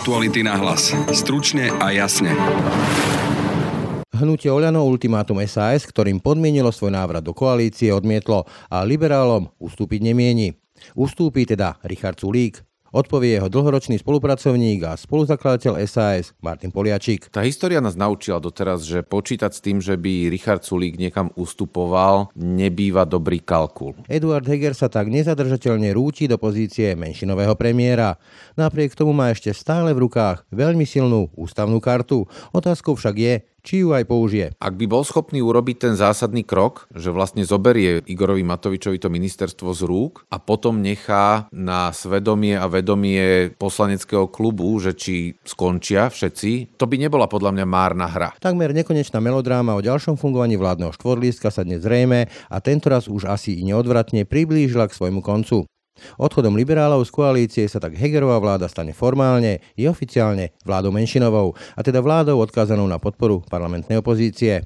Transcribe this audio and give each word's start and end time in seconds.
Aktuality 0.00 0.40
na 0.40 0.56
hlas. 0.56 0.96
Stručne 1.12 1.68
a 1.76 1.92
jasne. 1.92 2.32
Hnutie 4.16 4.48
Oľano 4.48 4.80
ultimátum 4.88 5.36
SAS, 5.44 5.84
ktorým 5.84 6.24
podmienilo 6.24 6.72
svoj 6.72 6.96
návrat 6.96 7.20
do 7.20 7.36
koalície, 7.36 7.92
odmietlo 7.92 8.48
a 8.72 8.80
liberálom 8.80 9.52
ustúpiť 9.60 10.00
nemieni. 10.00 10.56
Ustúpi 10.96 11.44
teda 11.44 11.76
Richard 11.84 12.16
Sulík, 12.16 12.64
Odpovie 12.90 13.38
jeho 13.38 13.46
dlhoročný 13.46 14.02
spolupracovník 14.02 14.82
a 14.82 14.98
spoluzakladateľ 14.98 15.78
SAS 15.86 16.34
Martin 16.42 16.74
Poliačík. 16.74 17.30
Tá 17.30 17.46
história 17.46 17.78
nás 17.78 17.94
naučila 17.94 18.42
doteraz, 18.42 18.82
že 18.82 19.06
počítať 19.06 19.54
s 19.54 19.62
tým, 19.62 19.78
že 19.78 19.94
by 19.94 20.26
Richard 20.26 20.66
Sulík 20.66 20.98
niekam 20.98 21.30
ustupoval, 21.38 22.34
nebýva 22.34 23.06
dobrý 23.06 23.38
kalkul. 23.38 23.94
Eduard 24.10 24.42
Heger 24.42 24.74
sa 24.74 24.90
tak 24.90 25.06
nezadržateľne 25.06 25.94
rúti 25.94 26.26
do 26.26 26.34
pozície 26.34 26.98
menšinového 26.98 27.54
premiéra. 27.54 28.18
Napriek 28.58 28.98
tomu 28.98 29.14
má 29.14 29.30
ešte 29.30 29.54
stále 29.54 29.94
v 29.94 30.10
rukách 30.10 30.50
veľmi 30.50 30.82
silnú 30.82 31.30
ústavnú 31.38 31.78
kartu. 31.78 32.26
Otázkou 32.50 32.98
však 32.98 33.14
je, 33.14 33.34
či 33.60 33.84
ju 33.84 33.92
aj 33.92 34.04
použije. 34.08 34.46
Ak 34.58 34.74
by 34.76 34.86
bol 34.88 35.04
schopný 35.06 35.44
urobiť 35.44 35.76
ten 35.88 35.94
zásadný 35.96 36.44
krok, 36.44 36.90
že 36.92 37.12
vlastne 37.12 37.44
zoberie 37.46 38.04
Igorovi 38.04 38.44
Matovičovi 38.44 38.98
to 39.00 39.12
ministerstvo 39.12 39.70
z 39.72 39.82
rúk 39.86 40.24
a 40.32 40.40
potom 40.40 40.80
nechá 40.80 41.48
na 41.52 41.94
svedomie 41.94 42.56
a 42.56 42.66
vedomie 42.66 43.52
poslaneckého 43.56 44.28
klubu, 44.32 44.76
že 44.80 44.96
či 44.96 45.36
skončia 45.44 46.08
všetci, 46.08 46.76
to 46.80 46.84
by 46.88 46.96
nebola 46.96 47.28
podľa 47.30 47.56
mňa 47.56 47.66
márna 47.68 48.06
hra. 48.08 48.36
Takmer 48.40 48.72
nekonečná 48.72 49.20
melodráma 49.20 49.76
o 49.76 49.84
ďalšom 49.84 50.16
fungovaní 50.16 50.56
vládneho 50.60 50.92
štvorlístka 50.96 51.52
sa 51.52 51.62
dnes 51.64 51.84
zrejme 51.84 52.28
a 52.28 52.56
tentoraz 52.60 53.08
už 53.08 53.28
asi 53.28 53.56
i 53.58 53.62
neodvratne 53.64 54.28
priblížila 54.28 54.88
k 54.88 54.96
svojmu 54.96 55.20
koncu. 55.24 55.64
Odchodom 56.16 56.56
liberálov 56.56 57.04
z 57.06 57.10
koalície 57.12 57.64
sa 57.68 57.78
tak 57.78 57.96
Hegerová 57.96 58.40
vláda 58.40 58.66
stane 58.66 58.96
formálne 58.96 59.60
i 59.76 59.86
oficiálne 59.86 60.56
vládou 60.64 60.92
menšinovou, 60.94 61.54
a 61.56 61.80
teda 61.80 62.00
vládou 62.00 62.40
odkázanou 62.40 62.88
na 62.88 62.96
podporu 62.96 63.44
parlamentnej 63.46 64.00
opozície. 64.00 64.64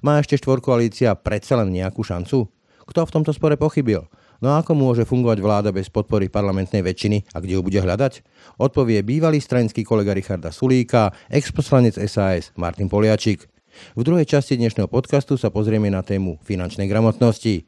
Má 0.00 0.22
ešte 0.22 0.38
štvorkoalícia 0.38 1.14
predsa 1.18 1.58
len 1.58 1.74
nejakú 1.74 2.06
šancu? 2.06 2.46
Kto 2.82 3.00
v 3.06 3.14
tomto 3.14 3.30
spore 3.34 3.54
pochybil? 3.54 4.06
No 4.42 4.58
a 4.58 4.58
ako 4.58 4.74
môže 4.74 5.06
fungovať 5.06 5.38
vláda 5.38 5.70
bez 5.70 5.86
podpory 5.86 6.26
parlamentnej 6.26 6.82
väčšiny 6.82 7.30
a 7.30 7.38
kde 7.38 7.54
ju 7.54 7.62
bude 7.62 7.78
hľadať? 7.78 8.26
Odpovie 8.58 8.98
bývalý 9.06 9.38
stranický 9.38 9.86
kolega 9.86 10.10
Richarda 10.10 10.50
Sulíka, 10.50 11.14
exposlanec 11.30 11.94
SAS 12.10 12.50
Martin 12.58 12.90
Poliačik. 12.90 13.46
V 13.94 14.02
druhej 14.02 14.26
časti 14.26 14.58
dnešného 14.58 14.90
podcastu 14.90 15.38
sa 15.38 15.54
pozrieme 15.54 15.94
na 15.94 16.02
tému 16.02 16.42
finančnej 16.42 16.90
gramotnosti. 16.90 17.62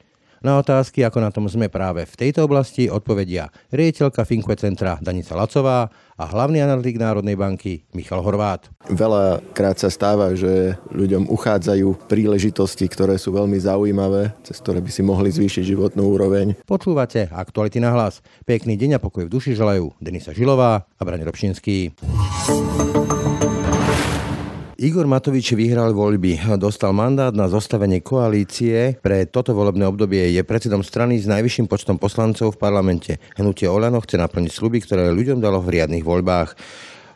Na 0.44 0.60
otázky, 0.60 1.00
ako 1.00 1.24
na 1.24 1.32
tom 1.32 1.48
sme 1.48 1.72
práve 1.72 2.04
v 2.04 2.14
tejto 2.20 2.44
oblasti, 2.44 2.92
odpovedia 2.92 3.48
riaditeľka 3.72 4.28
Finque 4.28 4.52
Centra 4.60 5.00
Danica 5.00 5.32
Lacová 5.32 5.88
a 6.20 6.24
hlavný 6.28 6.60
analytik 6.60 7.00
Národnej 7.00 7.32
banky 7.32 7.88
Michal 7.96 8.20
Horvát. 8.20 8.68
Veľakrát 8.92 9.80
sa 9.80 9.88
stáva, 9.88 10.36
že 10.36 10.76
ľuďom 10.92 11.32
uchádzajú 11.32 12.12
príležitosti, 12.12 12.84
ktoré 12.92 13.16
sú 13.16 13.32
veľmi 13.32 13.56
zaujímavé, 13.56 14.36
cez 14.44 14.60
ktoré 14.60 14.84
by 14.84 14.90
si 14.92 15.00
mohli 15.00 15.32
zvýšiť 15.32 15.64
životnú 15.64 16.12
úroveň. 16.12 16.60
Počúvate 16.68 17.32
Aktuality 17.32 17.80
na 17.80 17.96
hlas. 17.96 18.20
Pekný 18.44 18.76
deň 18.76 19.00
a 19.00 19.02
pokoj 19.02 19.24
v 19.24 19.32
duši 19.32 19.56
želajú 19.56 19.96
Denisa 19.96 20.36
Žilová 20.36 20.84
a 20.84 21.02
Brani 21.08 21.24
Robšinský. 21.24 21.96
Igor 24.84 25.08
Matovič 25.08 25.56
vyhral 25.56 25.96
voľby, 25.96 26.60
dostal 26.60 26.92
mandát 26.92 27.32
na 27.32 27.48
zostavenie 27.48 28.04
koalície. 28.04 29.00
Pre 29.00 29.24
toto 29.32 29.56
volebné 29.56 29.88
obdobie 29.88 30.28
je 30.36 30.44
predsedom 30.44 30.84
strany 30.84 31.16
s 31.16 31.24
najvyšším 31.24 31.72
počtom 31.72 31.96
poslancov 31.96 32.52
v 32.52 32.60
parlamente. 32.60 33.16
Hnutie 33.40 33.64
Olano 33.64 34.04
chce 34.04 34.20
naplniť 34.20 34.52
sluby, 34.52 34.84
ktoré 34.84 35.08
ľuďom 35.08 35.40
dalo 35.40 35.64
v 35.64 35.80
riadnych 35.80 36.04
voľbách 36.04 36.60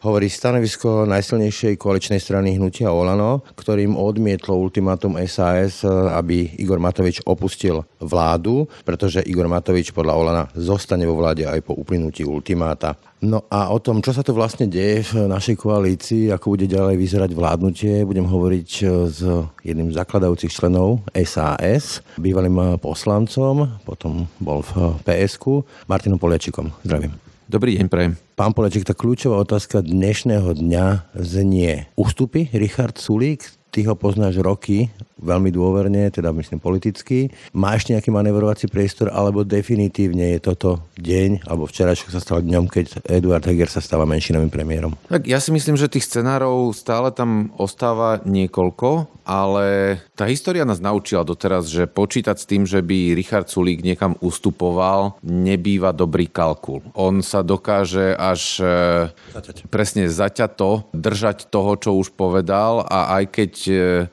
hovorí 0.03 0.31
stanovisko 0.31 1.07
najsilnejšej 1.07 1.75
koaličnej 1.79 2.21
strany 2.23 2.55
hnutia 2.55 2.91
Olano, 2.91 3.43
ktorým 3.59 3.99
odmietlo 3.99 4.55
ultimátum 4.55 5.19
SAS, 5.27 5.83
aby 5.87 6.59
Igor 6.59 6.79
Matovič 6.79 7.23
opustil 7.27 7.83
vládu, 7.99 8.67
pretože 8.87 9.25
Igor 9.27 9.51
Matovič 9.51 9.91
podľa 9.91 10.15
Olana 10.15 10.45
zostane 10.55 11.07
vo 11.07 11.19
vláde 11.19 11.47
aj 11.47 11.61
po 11.67 11.75
uplynutí 11.75 12.23
ultimáta. 12.23 12.95
No 13.19 13.43
a 13.51 13.75
o 13.75 13.83
tom, 13.83 13.99
čo 13.99 14.15
sa 14.15 14.23
to 14.23 14.31
vlastne 14.31 14.71
deje 14.71 15.11
v 15.11 15.27
našej 15.27 15.59
koalícii, 15.59 16.31
ako 16.31 16.55
bude 16.55 16.71
ďalej 16.71 16.95
vyzerať 16.95 17.31
vládnutie, 17.35 18.07
budem 18.07 18.23
hovoriť 18.23 18.71
s 19.11 19.21
jedným 19.67 19.91
z 19.91 19.99
zakladajúcich 19.99 20.55
členov 20.55 21.03
SAS, 21.27 21.99
bývalým 22.15 22.79
poslancom, 22.79 23.83
potom 23.83 24.31
bol 24.39 24.63
v 24.63 25.03
PSK, 25.03 25.67
Martinom 25.91 26.23
Poliačikom. 26.23 26.71
Zdravím. 26.87 27.28
Dobrý 27.49 27.81
deň, 27.81 27.89
pre. 27.89 28.13
Pán 28.37 28.53
Poleček, 28.53 28.85
tá 28.85 28.93
kľúčová 28.93 29.41
otázka 29.41 29.81
dnešného 29.81 30.53
dňa 30.53 31.17
znie. 31.17 31.89
Ustupy 31.97 32.53
Richard 32.53 33.01
Sulík, 33.01 33.41
ty 33.79 33.87
ho 33.87 33.95
poznáš 33.95 34.43
roky, 34.43 34.91
veľmi 35.23 35.55
dôverne, 35.55 36.11
teda 36.11 36.35
myslím 36.35 36.59
politicky. 36.59 37.31
Má 37.55 37.79
ešte 37.79 37.95
nejaký 37.95 38.11
manevrovací 38.11 38.67
priestor, 38.67 39.07
alebo 39.15 39.47
definitívne 39.47 40.35
je 40.35 40.43
toto 40.43 40.83
deň, 40.99 41.47
alebo 41.47 41.71
včerajšok 41.71 42.11
sa 42.11 42.19
stal 42.19 42.43
dňom, 42.43 42.67
keď 42.67 43.07
Eduard 43.07 43.47
Heger 43.47 43.71
sa 43.71 43.79
stáva 43.79 44.03
menšinovým 44.03 44.51
premiérom? 44.51 44.99
Tak 45.07 45.31
ja 45.31 45.39
si 45.39 45.55
myslím, 45.55 45.79
že 45.79 45.87
tých 45.87 46.11
scenárov 46.11 46.75
stále 46.75 47.15
tam 47.15 47.55
ostáva 47.55 48.19
niekoľko, 48.27 49.07
ale 49.29 50.01
tá 50.19 50.27
história 50.27 50.67
nás 50.67 50.81
naučila 50.81 51.21
doteraz, 51.21 51.71
že 51.71 51.85
počítať 51.85 52.35
s 52.35 52.49
tým, 52.49 52.67
že 52.67 52.83
by 52.83 53.15
Richard 53.15 53.47
Sulík 53.47 53.87
niekam 53.87 54.19
ustupoval, 54.19 55.23
nebýva 55.23 55.95
dobrý 55.95 56.27
kalkul. 56.27 56.83
On 56.99 57.23
sa 57.23 57.47
dokáže 57.47 58.17
až 58.17 58.65
Zaťať. 59.31 59.71
presne 59.71 60.09
zaťato 60.09 60.91
držať 60.97 61.53
toho, 61.53 61.77
čo 61.79 61.91
už 61.95 62.17
povedal 62.17 62.83
a 62.89 63.21
aj 63.21 63.25
keď 63.29 63.53
e, 63.68 63.68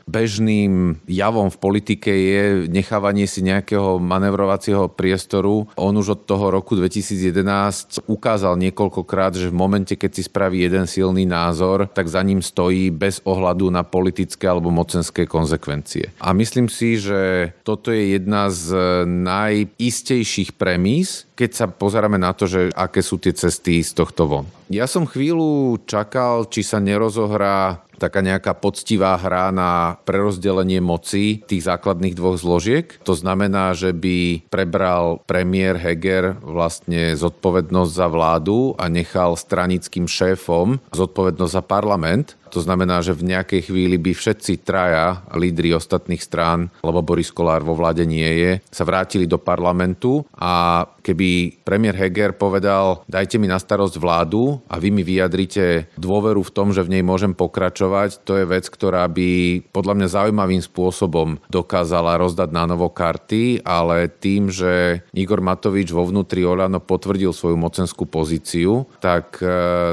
bežným 0.10 1.00
javom 1.06 1.48
v 1.48 1.58
politike 1.62 2.12
je 2.12 2.44
nechávanie 2.68 3.30
si 3.30 3.46
nejakého 3.46 4.02
manevrovacieho 4.02 4.92
priestoru. 4.92 5.70
On 5.80 5.94
už 5.96 6.18
od 6.18 6.22
toho 6.28 6.52
roku 6.52 6.76
2011 6.76 8.06
ukázal 8.10 8.60
niekoľkokrát, 8.60 9.38
že 9.38 9.52
v 9.52 9.56
momente, 9.56 9.94
keď 9.96 10.12
si 10.12 10.24
spraví 10.26 10.66
jeden 10.66 10.90
silný 10.90 11.24
názor, 11.28 11.88
tak 11.92 12.08
za 12.10 12.24
ním 12.24 12.42
stojí 12.42 12.92
bez 12.92 13.22
ohľadu 13.24 13.70
na 13.72 13.84
politické 13.84 14.48
alebo 14.48 14.72
mocenské 14.72 15.26
konsekvencie. 15.30 16.16
A 16.22 16.34
myslím 16.34 16.68
si, 16.72 16.98
že 17.00 17.52
toto 17.62 17.92
je 17.92 18.18
jedna 18.18 18.50
z 18.50 18.76
najistejších 19.06 20.56
premís, 20.56 21.28
keď 21.36 21.50
sa 21.52 21.66
pozeráme 21.68 22.16
na 22.16 22.32
to, 22.32 22.48
že 22.48 22.72
aké 22.72 23.04
sú 23.04 23.20
tie 23.20 23.36
cesty 23.36 23.84
z 23.84 23.92
tohto 23.92 24.26
von. 24.26 24.46
Ja 24.72 24.90
som 24.90 25.06
chvíľu 25.06 25.78
čakal, 25.86 26.50
či 26.50 26.66
sa 26.66 26.82
nerozohrá 26.82 27.86
taká 27.96 28.20
nejaká 28.20 28.54
poctivá 28.56 29.16
hra 29.16 29.50
na 29.56 29.96
prerozdelenie 30.04 30.84
moci 30.84 31.42
tých 31.48 31.66
základných 31.66 32.16
dvoch 32.16 32.36
zložiek. 32.36 32.92
To 33.08 33.16
znamená, 33.16 33.72
že 33.72 33.96
by 33.96 34.50
prebral 34.52 35.24
premiér 35.24 35.80
Heger 35.80 36.36
vlastne 36.44 37.16
zodpovednosť 37.16 37.92
za 37.92 38.08
vládu 38.12 38.76
a 38.76 38.92
nechal 38.92 39.40
stranickým 39.40 40.06
šéfom 40.06 40.80
zodpovednosť 40.92 41.54
za 41.56 41.64
parlament. 41.64 42.36
To 42.54 42.60
znamená, 42.62 43.02
že 43.02 43.16
v 43.16 43.34
nejakej 43.34 43.72
chvíli 43.72 43.98
by 43.98 44.12
všetci 44.14 44.62
traja 44.62 45.26
lídry 45.34 45.74
ostatných 45.74 46.22
strán, 46.22 46.70
lebo 46.86 47.02
Boris 47.02 47.34
Kolár 47.34 47.66
vo 47.66 47.74
vláde 47.74 48.06
nie 48.06 48.28
je, 48.28 48.52
sa 48.70 48.86
vrátili 48.86 49.26
do 49.26 49.42
parlamentu 49.42 50.28
a 50.36 50.86
keby 51.02 51.62
premiér 51.66 51.96
Heger 51.96 52.34
povedal, 52.36 53.06
dajte 53.10 53.38
mi 53.38 53.46
na 53.50 53.62
starosť 53.62 53.96
vládu 54.02 54.60
a 54.70 54.82
vy 54.82 54.90
mi 54.90 55.06
vyjadrite 55.06 55.90
dôveru 55.98 56.42
v 56.42 56.54
tom, 56.54 56.74
že 56.74 56.84
v 56.84 56.98
nej 56.98 57.04
môžem 57.06 57.38
pokračovať, 57.38 58.26
to 58.26 58.42
je 58.42 58.46
vec, 58.46 58.66
ktorá 58.68 59.06
by 59.10 59.62
podľa 59.70 59.94
mňa 60.02 60.08
zaujímavým 60.10 60.62
spôsobom 60.66 61.38
dokázala 61.50 62.18
rozdať 62.18 62.50
na 62.50 62.66
novo 62.66 62.90
karty, 62.90 63.62
ale 63.62 64.10
tým, 64.10 64.50
že 64.50 65.06
Igor 65.14 65.46
Matovič 65.46 65.94
vo 65.94 66.06
vnútri 66.06 66.42
Olano 66.42 66.82
potvrdil 66.82 67.32
svoju 67.32 67.58
mocenskú 67.58 68.10
pozíciu, 68.10 68.90
tak 68.98 69.40
e, 69.40 69.48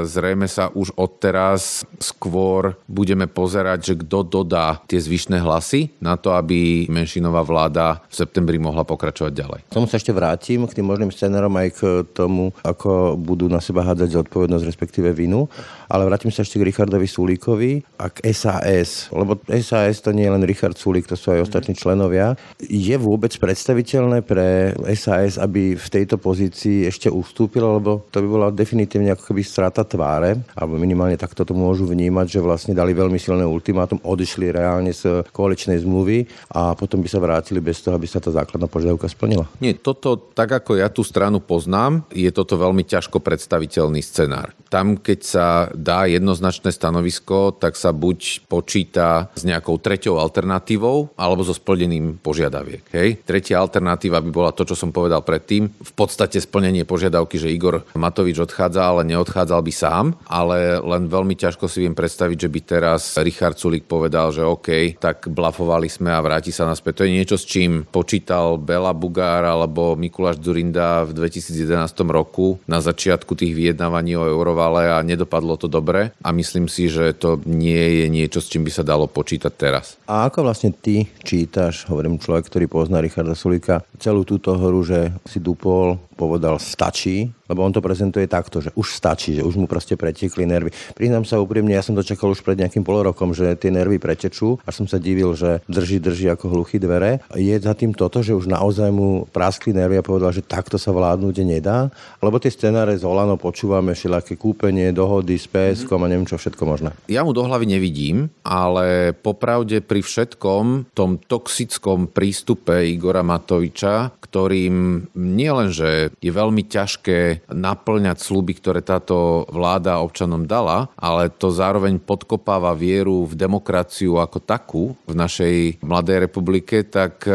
zrejme 0.09 0.49
sa 0.49 0.73
už 0.73 0.97
odteraz 0.97 1.85
skôr 2.01 2.42
skôr 2.43 2.75
budeme 2.91 3.23
pozerať, 3.23 3.79
že 3.87 3.93
kto 4.03 4.27
dodá 4.27 4.83
tie 4.83 4.99
zvyšné 4.99 5.39
hlasy 5.39 5.95
na 6.03 6.19
to, 6.19 6.35
aby 6.35 6.91
menšinová 6.91 7.39
vláda 7.39 8.03
v 8.11 8.19
septembri 8.19 8.59
mohla 8.59 8.83
pokračovať 8.83 9.31
ďalej. 9.31 9.59
K 9.71 9.75
tomu 9.79 9.87
sa 9.87 9.95
ešte 9.95 10.11
vrátim, 10.11 10.67
k 10.67 10.75
tým 10.75 10.83
možným 10.83 11.07
scenárom 11.07 11.55
aj 11.55 11.69
k 11.71 11.81
tomu, 12.11 12.51
ako 12.67 13.15
budú 13.15 13.47
na 13.47 13.63
seba 13.63 13.87
hádzať 13.87 14.27
zodpovednosť, 14.27 14.67
respektíve 14.67 15.15
vinu. 15.15 15.47
Ale 15.87 16.03
vrátim 16.03 16.35
sa 16.35 16.43
ešte 16.43 16.59
k 16.59 16.67
Richardovi 16.67 17.07
Sulíkovi 17.07 17.79
a 17.95 18.11
k 18.11 18.27
SAS, 18.35 19.07
lebo 19.15 19.39
SAS 19.63 20.03
to 20.03 20.11
nie 20.11 20.27
je 20.27 20.33
len 20.35 20.43
Richard 20.43 20.75
Sulík, 20.75 21.07
to 21.07 21.15
sú 21.15 21.31
aj 21.31 21.47
ostatní 21.47 21.79
členovia. 21.79 22.35
Je 22.59 22.97
vôbec 22.99 23.31
predstaviteľné 23.39 24.19
pre 24.25 24.75
SAS, 24.99 25.39
aby 25.39 25.79
v 25.79 25.87
tejto 25.87 26.19
pozícii 26.19 26.91
ešte 26.91 27.07
ustúpilo, 27.07 27.79
lebo 27.79 28.03
to 28.11 28.19
by 28.19 28.27
bola 28.27 28.47
definitívne 28.51 29.15
ako 29.15 29.31
keby 29.31 29.41
strata 29.47 29.87
tváre, 29.87 30.43
alebo 30.57 30.75
minimálne 30.81 31.15
takto 31.15 31.47
to 31.47 31.55
môžu 31.55 31.85
vnímať, 31.85 32.32
že 32.33 32.41
vlastne 32.41 32.73
dali 32.73 32.97
veľmi 32.97 33.21
silné 33.21 33.45
ultimátum, 33.45 34.01
odišli 34.01 34.49
reálne 34.49 34.89
z 34.89 35.21
koaličnej 35.29 35.77
zmluvy 35.85 36.25
a 36.49 36.73
potom 36.73 37.05
by 37.05 37.09
sa 37.09 37.21
vrátili 37.21 37.61
bez 37.61 37.85
toho, 37.85 37.93
aby 37.93 38.09
sa 38.09 38.17
tá 38.17 38.33
základná 38.33 38.65
požiadavka 38.65 39.05
splnila. 39.05 39.45
Nie, 39.61 39.77
toto, 39.77 40.17
tak 40.17 40.49
ako 40.49 40.81
ja 40.81 40.89
tú 40.89 41.05
stranu 41.05 41.37
poznám, 41.37 42.01
je 42.09 42.33
toto 42.33 42.57
veľmi 42.57 42.81
ťažko 42.81 43.21
predstaviteľný 43.21 44.01
scenár. 44.01 44.57
Tam, 44.73 44.97
keď 44.97 45.19
sa 45.21 45.47
dá 45.77 46.09
jednoznačné 46.09 46.73
stanovisko, 46.73 47.53
tak 47.53 47.77
sa 47.77 47.93
buď 47.93 48.49
počíta 48.49 49.29
s 49.37 49.45
nejakou 49.45 49.77
treťou 49.77 50.17
alternatívou 50.17 51.13
alebo 51.13 51.45
so 51.45 51.53
splneným 51.53 52.17
požiadaviek. 52.17 52.81
Hej? 52.89 53.21
Tretia 53.21 53.61
alternatíva 53.61 54.17
by 54.23 54.31
bola 54.33 54.49
to, 54.55 54.65
čo 54.65 54.73
som 54.73 54.89
povedal 54.89 55.21
predtým. 55.21 55.69
V 55.69 55.93
podstate 55.93 56.41
splnenie 56.41 56.87
požiadavky, 56.87 57.37
že 57.37 57.53
Igor 57.53 57.85
Matovič 57.93 58.41
odchádza, 58.41 58.81
ale 58.81 59.05
neodchádzal 59.05 59.61
by 59.61 59.73
sám, 59.75 60.05
ale 60.25 60.79
len 60.81 61.05
veľmi 61.05 61.35
ťažko 61.37 61.69
si 61.69 61.85
viem 61.85 61.93
predstaviť, 61.93 62.22
že 62.31 62.47
by 62.47 62.59
teraz 62.63 63.15
Richard 63.19 63.59
Sulik 63.59 63.87
povedal, 63.87 64.31
že 64.31 64.45
OK, 64.45 64.99
tak 64.99 65.27
blafovali 65.27 65.91
sme 65.91 66.11
a 66.11 66.23
vráti 66.23 66.55
sa 66.55 66.63
naspäť. 66.63 67.03
To 67.03 67.05
je 67.07 67.15
niečo, 67.15 67.35
s 67.35 67.45
čím 67.47 67.83
počítal 67.83 68.55
Bela 68.59 68.95
Bugár 68.95 69.43
alebo 69.43 69.99
Mikuláš 69.99 70.39
Durinda 70.39 71.03
v 71.03 71.17
2011 71.17 71.91
roku 72.07 72.59
na 72.69 72.79
začiatku 72.79 73.35
tých 73.35 73.55
vyjednávaní 73.55 74.15
o 74.15 74.27
Eurovale 74.27 74.91
a 74.91 75.03
nedopadlo 75.03 75.55
to 75.59 75.67
dobre 75.67 76.13
a 76.23 76.29
myslím 76.31 76.67
si, 76.67 76.87
že 76.87 77.15
to 77.15 77.39
nie 77.43 78.03
je 78.03 78.05
niečo, 78.07 78.39
s 78.39 78.49
čím 78.49 78.63
by 78.67 78.71
sa 78.71 78.83
dalo 78.85 79.09
počítať 79.09 79.53
teraz. 79.53 79.99
A 80.07 80.27
ako 80.27 80.45
vlastne 80.45 80.71
ty 80.71 81.07
čítaš, 81.23 81.87
hovorím 81.87 82.21
človek, 82.21 82.47
ktorý 82.47 82.65
pozná 82.69 82.99
Richarda 82.99 83.33
Sulika, 83.33 83.81
celú 84.03 84.27
túto 84.27 84.51
hru, 84.59 84.83
že 84.83 85.15
si 85.23 85.39
dupol, 85.39 85.95
povedal 86.19 86.59
stačí, 86.59 87.31
lebo 87.47 87.63
on 87.63 87.71
to 87.71 87.83
prezentuje 87.83 88.27
takto, 88.27 88.59
že 88.59 88.71
už 88.75 88.87
stačí, 88.95 89.35
že 89.35 89.43
už 89.43 89.55
mu 89.55 89.65
proste 89.67 89.95
pretiekli 89.95 90.43
nervy. 90.43 90.71
Priznám 90.91 91.23
sa 91.23 91.39
úprimne, 91.39 91.71
ja 91.71 91.85
som 91.85 91.95
to 91.95 92.03
čakal 92.03 92.31
už 92.31 92.43
pred 92.43 92.59
nejakým 92.59 92.83
polorokom, 92.83 93.31
že 93.31 93.55
tie 93.55 93.71
nervy 93.71 93.99
pretečú 93.99 94.59
a 94.63 94.69
som 94.75 94.87
sa 94.89 94.99
divil, 94.99 95.35
že 95.37 95.63
drží, 95.71 96.03
drží 96.03 96.27
ako 96.31 96.51
hluchý 96.51 96.83
dvere. 96.83 97.23
Je 97.37 97.55
za 97.55 97.71
tým 97.77 97.95
toto, 97.95 98.19
že 98.19 98.35
už 98.35 98.51
naozaj 98.51 98.89
mu 98.91 99.23
praskli 99.31 99.71
nervy 99.71 99.99
a 99.99 100.05
povedal, 100.05 100.35
že 100.35 100.43
takto 100.43 100.75
sa 100.75 100.91
vládnuť 100.91 101.35
nedá, 101.45 101.87
lebo 102.19 102.41
tie 102.41 102.51
scenáre 102.51 102.95
z 102.99 103.07
Olano 103.07 103.39
počúvame 103.39 103.95
všelijaké 103.95 104.35
kúpenie, 104.35 104.95
dohody 104.95 105.39
s 105.39 105.47
PSK 105.47 105.87
a 105.87 106.09
neviem 106.09 106.27
čo 106.27 106.39
všetko 106.39 106.63
možné. 106.65 106.89
Ja 107.07 107.21
mu 107.21 107.31
do 107.31 107.45
hlavy 107.45 107.69
nevidím, 107.69 108.33
ale 108.41 109.13
popravde 109.13 109.83
pri 109.83 110.01
všetkom 110.01 110.95
tom 110.97 111.21
toxickom 111.21 112.09
prístupe 112.09 112.81
Igora 112.87 113.21
Matoviča, 113.21 113.92
ktorým 114.21 115.07
nielenže 115.13 116.15
je 116.17 116.31
veľmi 116.31 116.65
ťažké 116.65 117.49
naplňať 117.51 118.17
sluby, 118.17 118.57
ktoré 118.57 118.81
táto 118.81 119.45
vláda 119.51 120.01
občanom 120.01 120.49
dala, 120.49 120.89
ale 120.97 121.29
to 121.29 121.53
zároveň 121.53 122.01
podkopáva 122.01 122.73
vieru 122.73 123.29
v 123.29 123.37
demokraciu 123.37 124.17
ako 124.17 124.39
takú 124.41 124.83
v 125.05 125.13
našej 125.13 125.55
mladej 125.85 126.25
republike, 126.25 126.81
tak 126.87 127.27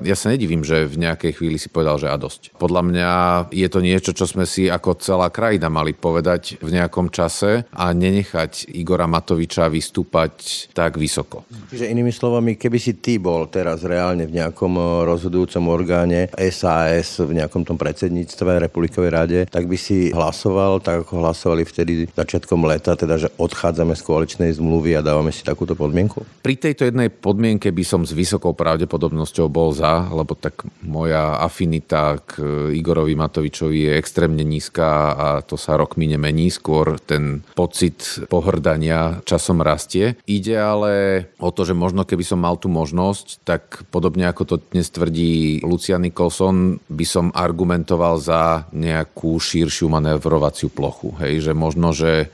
ja 0.00 0.16
sa 0.16 0.32
nedivím, 0.32 0.62
že 0.64 0.88
v 0.88 1.02
nejakej 1.04 1.32
chvíli 1.36 1.58
si 1.60 1.68
povedal, 1.68 2.00
že 2.00 2.08
a 2.08 2.16
dosť. 2.16 2.54
Podľa 2.56 2.82
mňa 2.86 3.10
je 3.50 3.68
to 3.68 3.80
niečo, 3.82 4.14
čo 4.14 4.24
sme 4.24 4.46
si 4.46 4.70
ako 4.70 4.96
celá 5.02 5.28
krajina 5.34 5.66
mali 5.66 5.92
povedať 5.92 6.62
v 6.62 6.70
nejakom 6.78 7.10
čase 7.10 7.66
a 7.74 7.90
nenechať 7.90 8.70
Igora 8.78 9.10
Matoviča 9.10 9.66
vystúpať 9.66 10.70
tak 10.70 10.94
vysoko. 10.96 11.42
Čiže 11.74 11.90
inými 11.90 12.14
slovami, 12.14 12.54
keby 12.54 12.78
si 12.78 13.02
ty 13.02 13.18
bol 13.18 13.50
teraz 13.50 13.82
reálne 13.82 14.30
v 14.30 14.38
nejakom 14.38 15.02
rozhodujúcom 15.02 15.66
orgáne 15.66 16.05
SAS, 16.52 17.18
v 17.18 17.36
nejakom 17.36 17.66
tom 17.66 17.76
predsedníctve, 17.80 18.62
Republikovej 18.62 19.10
rade, 19.10 19.40
tak 19.50 19.66
by 19.66 19.78
si 19.78 20.10
hlasoval 20.10 20.78
tak, 20.80 21.06
ako 21.06 21.22
hlasovali 21.22 21.66
vtedy 21.66 22.06
začiatkom 22.12 22.62
leta, 22.66 22.94
teda, 22.94 23.16
že 23.16 23.28
odchádzame 23.36 23.94
z 23.98 24.02
koaličnej 24.02 24.50
zmluvy 24.54 24.98
a 24.98 25.04
dávame 25.04 25.34
si 25.34 25.42
takúto 25.42 25.74
podmienku? 25.74 26.24
Pri 26.42 26.54
tejto 26.56 26.86
jednej 26.86 27.10
podmienke 27.10 27.70
by 27.72 27.84
som 27.84 28.02
s 28.06 28.12
vysokou 28.14 28.54
pravdepodobnosťou 28.54 29.46
bol 29.50 29.74
za, 29.74 30.06
lebo 30.10 30.36
tak 30.38 30.66
moja 30.82 31.40
afinita 31.42 32.20
k 32.22 32.40
Igorovi 32.72 33.18
Matovičovi 33.18 33.90
je 33.90 33.92
extrémne 33.98 34.42
nízka 34.46 35.14
a 35.16 35.28
to 35.42 35.58
sa 35.58 35.74
rokmi 35.74 36.06
nemení, 36.10 36.48
skôr 36.52 36.98
ten 37.02 37.42
pocit 37.54 38.22
pohrdania 38.30 39.20
časom 39.26 39.60
rastie. 39.60 40.18
Ide 40.26 40.56
ale 40.56 40.92
o 41.40 41.50
to, 41.50 41.66
že 41.66 41.74
možno 41.76 42.06
keby 42.06 42.24
som 42.24 42.42
mal 42.42 42.56
tú 42.56 42.70
možnosť, 42.70 43.26
tak 43.42 43.62
podobne 43.90 44.28
ako 44.28 44.42
to 44.44 44.54
dnes 44.72 44.88
tvrdí 44.90 45.60
Lucian 45.86 46.02
Nicholson, 46.02 46.82
by 46.90 47.06
som 47.06 47.30
argumentoval 47.30 48.18
za 48.18 48.66
nejakú 48.74 49.38
širšiu 49.38 49.86
manévrovaciu 49.86 50.66
plochu. 50.66 51.14
Hej, 51.22 51.46
že 51.46 51.52
možno, 51.54 51.94
že, 51.94 52.26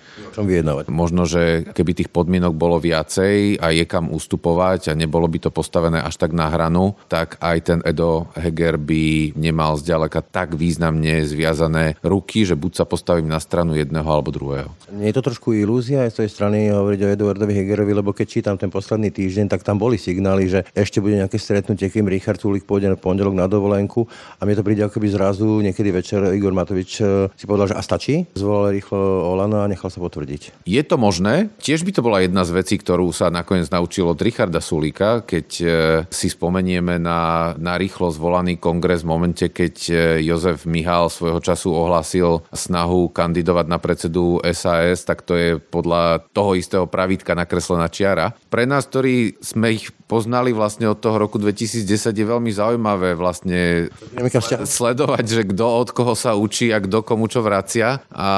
možno, 0.88 1.28
že 1.28 1.68
keby 1.76 1.92
tých 1.92 2.08
podmienok 2.08 2.56
bolo 2.56 2.80
viacej 2.80 3.60
a 3.60 3.68
je 3.76 3.84
kam 3.84 4.08
ustupovať 4.08 4.88
a 4.88 4.96
nebolo 4.96 5.28
by 5.28 5.36
to 5.36 5.50
postavené 5.52 6.00
až 6.00 6.16
tak 6.16 6.32
na 6.32 6.48
hranu, 6.48 6.96
tak 7.12 7.36
aj 7.44 7.58
ten 7.60 7.78
Edo 7.84 8.32
Heger 8.40 8.80
by 8.80 9.36
nemal 9.36 9.76
zďaleka 9.76 10.24
tak 10.24 10.56
významne 10.56 11.20
zviazané 11.28 12.00
ruky, 12.00 12.48
že 12.48 12.56
buď 12.56 12.72
sa 12.72 12.84
postavím 12.88 13.28
na 13.28 13.36
stranu 13.36 13.76
jedného 13.76 14.08
alebo 14.08 14.32
druhého. 14.32 14.72
Nie 14.96 15.12
je 15.12 15.20
to 15.20 15.28
trošku 15.28 15.52
ilúzia 15.52 16.08
aj 16.08 16.16
z 16.16 16.18
tej 16.24 16.28
strany 16.32 16.72
hovoriť 16.72 17.00
o 17.04 17.12
Eduardovi 17.20 17.52
Hegerovi, 17.52 17.92
lebo 18.00 18.16
keď 18.16 18.26
čítam 18.32 18.56
ten 18.56 18.72
posledný 18.72 19.12
týždeň, 19.12 19.52
tak 19.52 19.60
tam 19.60 19.76
boli 19.76 20.00
signály, 20.00 20.48
že 20.48 20.64
ešte 20.72 21.04
bude 21.04 21.20
nejaké 21.20 21.36
stretnutie, 21.36 21.92
kým 21.92 22.08
Richard 22.08 22.40
Sulik 22.40 22.64
pôjde 22.64 22.88
na 22.88 22.96
pondelok 22.96 23.36
na 23.36 23.41
dovolenku 23.46 24.06
a 24.38 24.42
mne 24.42 24.58
to 24.58 24.66
príde 24.66 24.82
ako 24.82 24.98
by 24.98 25.08
zrazu 25.08 25.48
niekedy 25.62 25.90
večer 25.94 26.20
Igor 26.34 26.52
Matovič 26.52 26.90
eh, 27.00 27.30
si 27.34 27.44
povedal, 27.46 27.72
že 27.72 27.78
a 27.78 27.82
stačí, 27.82 28.26
zvolal 28.36 28.74
rýchlo 28.74 28.98
Olano 29.32 29.62
a 29.62 29.70
nechal 29.70 29.88
sa 29.88 30.02
potvrdiť. 30.02 30.66
Je 30.68 30.82
to 30.82 30.96
možné. 30.98 31.48
Tiež 31.62 31.86
by 31.86 31.92
to 31.94 32.04
bola 32.04 32.22
jedna 32.22 32.42
z 32.42 32.54
vecí, 32.54 32.76
ktorú 32.76 33.10
sa 33.10 33.32
nakoniec 33.32 33.72
naučil 33.72 34.06
od 34.10 34.18
Richarda 34.20 34.60
Sulíka, 34.60 35.24
keď 35.24 35.48
eh, 35.62 35.70
si 36.12 36.28
spomenieme 36.28 37.00
na, 37.00 37.52
na 37.56 37.80
rýchlo 37.80 38.12
zvolaný 38.12 38.60
kongres 38.60 39.06
v 39.06 39.10
momente, 39.10 39.44
keď 39.48 39.74
eh, 39.88 39.96
Jozef 40.22 40.68
Mihal 40.68 41.08
svojho 41.08 41.40
času 41.40 41.72
ohlásil 41.72 42.44
snahu 42.52 43.08
kandidovať 43.10 43.66
na 43.66 43.78
predsedu 43.80 44.38
SAS, 44.52 45.08
tak 45.08 45.24
to 45.24 45.34
je 45.34 45.48
podľa 45.58 46.28
toho 46.36 46.54
istého 46.54 46.84
pravítka 46.84 47.32
nakreslená 47.32 47.88
čiara. 47.88 48.36
Pre 48.52 48.64
nás, 48.68 48.84
ktorí 48.86 49.40
sme 49.40 49.72
ich 49.72 49.88
poznali 50.12 50.52
vlastne 50.52 50.92
od 50.92 51.00
toho 51.00 51.16
roku 51.16 51.40
2010, 51.40 51.88
je 52.12 52.26
veľmi 52.28 52.52
zaujímavé 52.52 53.16
vlastne 53.16 53.31
sledovať, 54.66 55.24
že 55.24 55.42
kto 55.48 55.64
od 55.64 55.88
koho 55.94 56.12
sa 56.12 56.36
učí 56.36 56.68
a 56.74 56.82
kto 56.82 57.06
komu 57.06 57.30
čo 57.30 57.40
vracia. 57.40 58.02
A 58.10 58.28